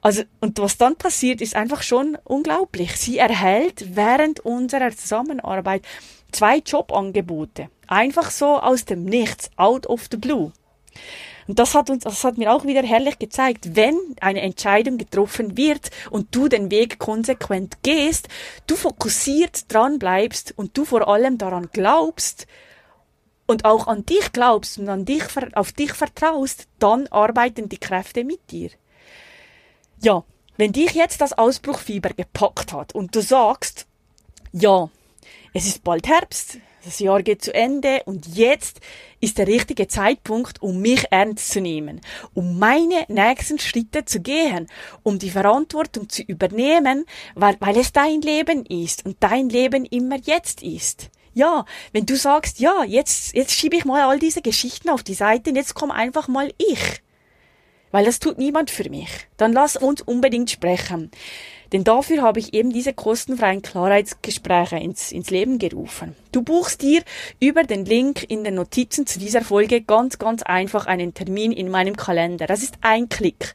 Also, 0.00 0.22
und 0.40 0.58
was 0.58 0.78
dann 0.78 0.96
passiert, 0.96 1.40
ist 1.40 1.56
einfach 1.56 1.82
schon 1.82 2.18
unglaublich. 2.24 2.96
Sie 2.96 3.18
erhält 3.18 3.96
während 3.96 4.40
unserer 4.40 4.90
Zusammenarbeit 4.90 5.82
zwei 6.32 6.58
Jobangebote. 6.58 7.68
Einfach 7.86 8.30
so 8.30 8.58
aus 8.58 8.84
dem 8.84 9.04
Nichts, 9.04 9.50
out 9.56 9.86
of 9.86 10.08
the 10.10 10.16
blue. 10.16 10.52
Und 11.48 11.58
das 11.58 11.74
hat 11.74 11.90
uns, 11.90 12.04
das 12.04 12.24
hat 12.24 12.38
mir 12.38 12.52
auch 12.52 12.64
wieder 12.64 12.82
herrlich 12.82 13.18
gezeigt, 13.18 13.74
wenn 13.76 13.96
eine 14.20 14.40
Entscheidung 14.42 14.98
getroffen 14.98 15.56
wird 15.56 15.90
und 16.10 16.34
du 16.34 16.48
den 16.48 16.70
Weg 16.70 16.98
konsequent 16.98 17.82
gehst, 17.82 18.28
du 18.66 18.76
fokussiert 18.76 19.72
dran 19.72 19.98
bleibst 19.98 20.54
und 20.56 20.76
du 20.76 20.84
vor 20.84 21.08
allem 21.08 21.38
daran 21.38 21.68
glaubst 21.72 22.46
und 23.46 23.64
auch 23.64 23.86
an 23.86 24.06
dich 24.06 24.32
glaubst 24.32 24.78
und 24.78 24.88
an 24.88 25.04
dich, 25.04 25.24
auf 25.54 25.72
dich 25.72 25.92
vertraust, 25.92 26.68
dann 26.78 27.06
arbeiten 27.08 27.68
die 27.68 27.78
Kräfte 27.78 28.24
mit 28.24 28.50
dir. 28.50 28.70
Ja, 30.00 30.24
wenn 30.56 30.72
dich 30.72 30.92
jetzt 30.92 31.20
das 31.20 31.32
Ausbruchfieber 31.32 32.10
gepackt 32.10 32.72
hat 32.72 32.94
und 32.94 33.14
du 33.14 33.22
sagst, 33.22 33.86
ja, 34.52 34.90
es 35.54 35.66
ist 35.66 35.82
bald 35.82 36.06
Herbst, 36.08 36.58
das 36.84 36.98
Jahr 36.98 37.22
geht 37.22 37.42
zu 37.42 37.54
Ende 37.54 38.02
und 38.06 38.26
jetzt 38.34 38.80
ist 39.20 39.38
der 39.38 39.46
richtige 39.46 39.86
Zeitpunkt, 39.86 40.62
um 40.62 40.80
mich 40.80 41.06
ernst 41.10 41.50
zu 41.50 41.60
nehmen, 41.60 42.00
um 42.34 42.58
meine 42.58 43.04
nächsten 43.08 43.58
Schritte 43.58 44.04
zu 44.04 44.20
gehen, 44.20 44.68
um 45.02 45.18
die 45.18 45.30
Verantwortung 45.30 46.08
zu 46.08 46.22
übernehmen, 46.22 47.04
weil, 47.34 47.56
weil 47.60 47.76
es 47.78 47.92
dein 47.92 48.20
Leben 48.20 48.66
ist 48.66 49.06
und 49.06 49.16
dein 49.20 49.48
Leben 49.48 49.84
immer 49.84 50.18
jetzt 50.24 50.62
ist. 50.62 51.10
Ja, 51.34 51.64
wenn 51.92 52.04
du 52.04 52.16
sagst, 52.16 52.58
ja, 52.58 52.84
jetzt, 52.84 53.34
jetzt 53.34 53.52
schiebe 53.52 53.76
ich 53.76 53.84
mal 53.84 54.02
all 54.02 54.18
diese 54.18 54.42
Geschichten 54.42 54.90
auf 54.90 55.02
die 55.02 55.14
Seite 55.14 55.50
und 55.50 55.56
jetzt 55.56 55.74
komm 55.74 55.90
einfach 55.90 56.28
mal 56.28 56.52
ich. 56.58 57.02
Weil 57.90 58.04
das 58.04 58.18
tut 58.18 58.38
niemand 58.38 58.70
für 58.70 58.88
mich. 58.90 59.08
Dann 59.36 59.52
lass 59.52 59.76
uns 59.76 60.02
unbedingt 60.02 60.50
sprechen. 60.50 61.10
Denn 61.72 61.84
dafür 61.84 62.22
habe 62.22 62.38
ich 62.38 62.52
eben 62.52 62.70
diese 62.70 62.92
kostenfreien 62.92 63.62
Klarheitsgespräche 63.62 64.76
ins, 64.76 65.10
ins 65.10 65.30
Leben 65.30 65.58
gerufen. 65.58 66.14
Du 66.30 66.42
buchst 66.42 66.82
dir 66.82 67.02
über 67.40 67.64
den 67.64 67.86
Link 67.86 68.24
in 68.28 68.44
den 68.44 68.54
Notizen 68.54 69.06
zu 69.06 69.18
dieser 69.18 69.42
Folge 69.42 69.80
ganz, 69.80 70.18
ganz 70.18 70.42
einfach 70.42 70.86
einen 70.86 71.14
Termin 71.14 71.50
in 71.50 71.70
meinem 71.70 71.96
Kalender. 71.96 72.46
Das 72.46 72.62
ist 72.62 72.74
ein 72.82 73.08
Klick. 73.08 73.54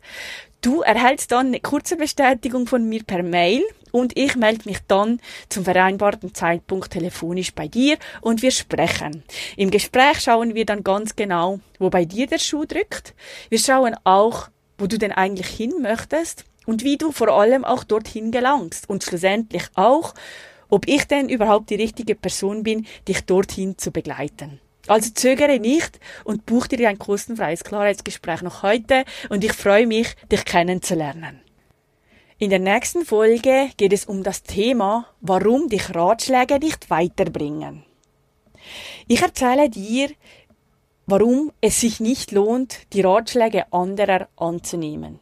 Du 0.62 0.82
erhältst 0.82 1.32
dann 1.32 1.48
eine 1.48 1.60
kurze 1.60 1.96
Bestätigung 1.96 2.66
von 2.66 2.90
mir 2.90 3.04
per 3.04 3.22
Mail 3.22 3.62
und 3.92 4.18
ich 4.18 4.36
melde 4.36 4.68
mich 4.68 4.80
dann 4.88 5.22
zum 5.50 5.64
vereinbarten 5.64 6.34
Zeitpunkt 6.34 6.92
telefonisch 6.92 7.54
bei 7.54 7.68
dir 7.68 7.98
und 8.22 8.42
wir 8.42 8.52
sprechen. 8.52 9.24
Im 9.56 9.70
Gespräch 9.70 10.20
schauen 10.22 10.56
wir 10.56 10.66
dann 10.66 10.84
ganz 10.84 11.16
genau, 11.16 11.60
wo 11.78 11.92
bei 11.92 12.06
dir 12.06 12.26
der 12.26 12.40
Schuh 12.40 12.66
drückt. 12.66 13.14
Wir 13.50 13.60
schauen 13.60 13.96
auch, 14.04 14.50
wo 14.80 14.88
du 14.88 14.98
denn 14.98 15.12
eigentlich 15.12 15.48
hin 15.48 15.74
möchtest 15.82 16.46
und 16.68 16.84
wie 16.84 16.98
du 16.98 17.12
vor 17.12 17.30
allem 17.30 17.66
auch 17.66 17.84
dorthin 17.84 18.30
gelangst 18.30 18.88
und 18.88 19.04
schlussendlich 19.04 19.64
auch, 19.74 20.14
ob 20.70 20.88
ich 20.88 21.06
denn 21.06 21.30
überhaupt 21.30 21.72
die 21.72 21.76
richtige 21.76 22.14
Person 22.14 22.62
bin, 22.62 22.86
dich 23.08 23.22
dorthin 23.22 23.78
zu 23.78 23.90
begleiten. 23.90 24.60
Also 24.86 25.12
zögere 25.14 25.60
nicht 25.60 26.00
und 26.24 26.46
buch 26.46 26.68
dir 26.68 26.88
ein 26.88 27.00
kostenfreies 27.00 27.64
Klarheitsgespräch 27.64 28.42
noch 28.42 28.64
heute 28.64 29.06
und 29.30 29.44
ich 29.44 29.54
freue 29.54 29.88
mich, 29.88 30.16
dich 30.32 30.46
kennenzulernen. 30.46 31.42
In 32.38 32.52
der 32.52 32.60
nächsten 32.60 33.04
Folge 33.04 33.70
geht 33.78 33.94
es 33.94 34.06
um 34.06 34.24
das 34.24 34.44
Thema, 34.44 35.08
warum 35.22 35.70
dich 35.70 35.96
Ratschläge 35.96 36.60
nicht 36.60 36.90
weiterbringen. 36.90 37.84
Ich 39.08 39.22
erzähle 39.22 39.70
dir, 39.70 40.10
warum 41.06 41.52
es 41.62 41.82
sich 41.82 42.00
nicht 42.00 42.32
lohnt, 42.32 42.94
die 42.94 43.02
Ratschläge 43.02 43.72
anderer 43.72 44.28
anzunehmen. 44.36 45.20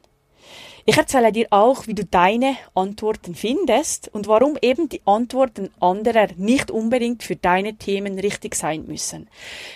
Ich 0.88 0.98
erzähle 0.98 1.32
dir 1.32 1.48
auch, 1.50 1.88
wie 1.88 1.95
du 1.95 2.06
deine 2.06 2.58
Antworten 2.76 3.34
findest 3.34 4.08
und 4.13 4.28
warum 4.28 4.56
eben 4.62 4.88
die 4.88 5.02
Antworten 5.06 5.71
anderer 5.80 6.28
nicht 6.38 6.69
unbedingt 6.69 7.24
für 7.24 7.36
deine 7.36 7.74
Themen 7.74 8.19
richtig 8.19 8.54
sein 8.54 8.86
müssen. 8.86 9.28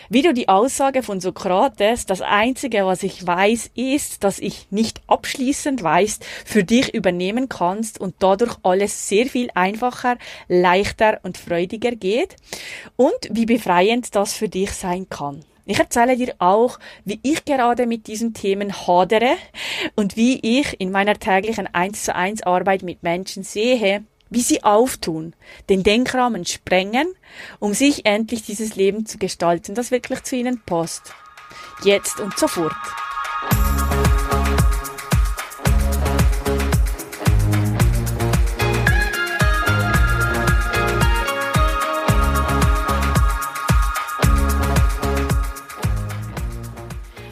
Wie 0.09 0.21
du 0.21 0.35
die 0.35 0.49
Aussage 0.49 1.01
von 1.01 1.19
Sokrates, 1.19 2.05
das 2.05 2.21
Einzige, 2.21 2.85
was 2.85 3.01
ich 3.01 3.25
weiß, 3.25 3.71
ist, 3.73 4.23
dass 4.23 4.37
ich 4.37 4.67
nicht 4.69 5.01
abschließend 5.07 5.81
weiß, 5.81 6.19
für 6.45 6.63
dich 6.63 6.93
übernehmen 6.93 7.49
kannst 7.49 7.99
und 7.99 8.13
dadurch 8.19 8.57
alles 8.61 9.09
sehr 9.09 9.25
viel 9.25 9.49
einfacher, 9.55 10.15
leichter 10.47 11.21
und 11.23 11.39
freudiger 11.39 11.93
geht 11.93 12.35
und 12.97 13.17
wie 13.31 13.47
befreiend 13.47 14.13
das 14.13 14.35
für 14.35 14.47
dich 14.47 14.73
sein 14.73 15.09
kann. 15.09 15.43
Ich 15.69 15.77
erzähle 15.77 16.17
dir 16.17 16.33
auch, 16.39 16.79
wie 17.05 17.19
ich 17.21 17.45
gerade 17.45 17.85
mit 17.85 18.07
diesen 18.07 18.33
Themen 18.33 18.87
hadere 18.87 19.35
und 19.95 20.17
wie 20.17 20.39
ich 20.59 20.81
in 20.81 20.89
meiner 20.89 21.13
täglichen 21.13 21.67
1 21.71 22.05
zu 22.05 22.15
1 22.15 22.41
Arbeit 22.41 22.81
mit 22.81 23.03
Menschen 23.03 23.43
sehe, 23.43 24.03
wie 24.31 24.41
sie 24.41 24.63
auftun, 24.63 25.35
den 25.69 25.83
Denkrahmen 25.83 26.43
sprengen, 26.47 27.13
um 27.59 27.75
sich 27.75 28.07
endlich 28.07 28.41
dieses 28.41 28.77
Leben 28.77 29.05
zu 29.05 29.19
gestalten, 29.19 29.75
das 29.75 29.91
wirklich 29.91 30.23
zu 30.23 30.35
ihnen 30.35 30.59
passt. 30.65 31.13
Jetzt 31.83 32.19
und 32.19 32.35
sofort. 32.35 32.73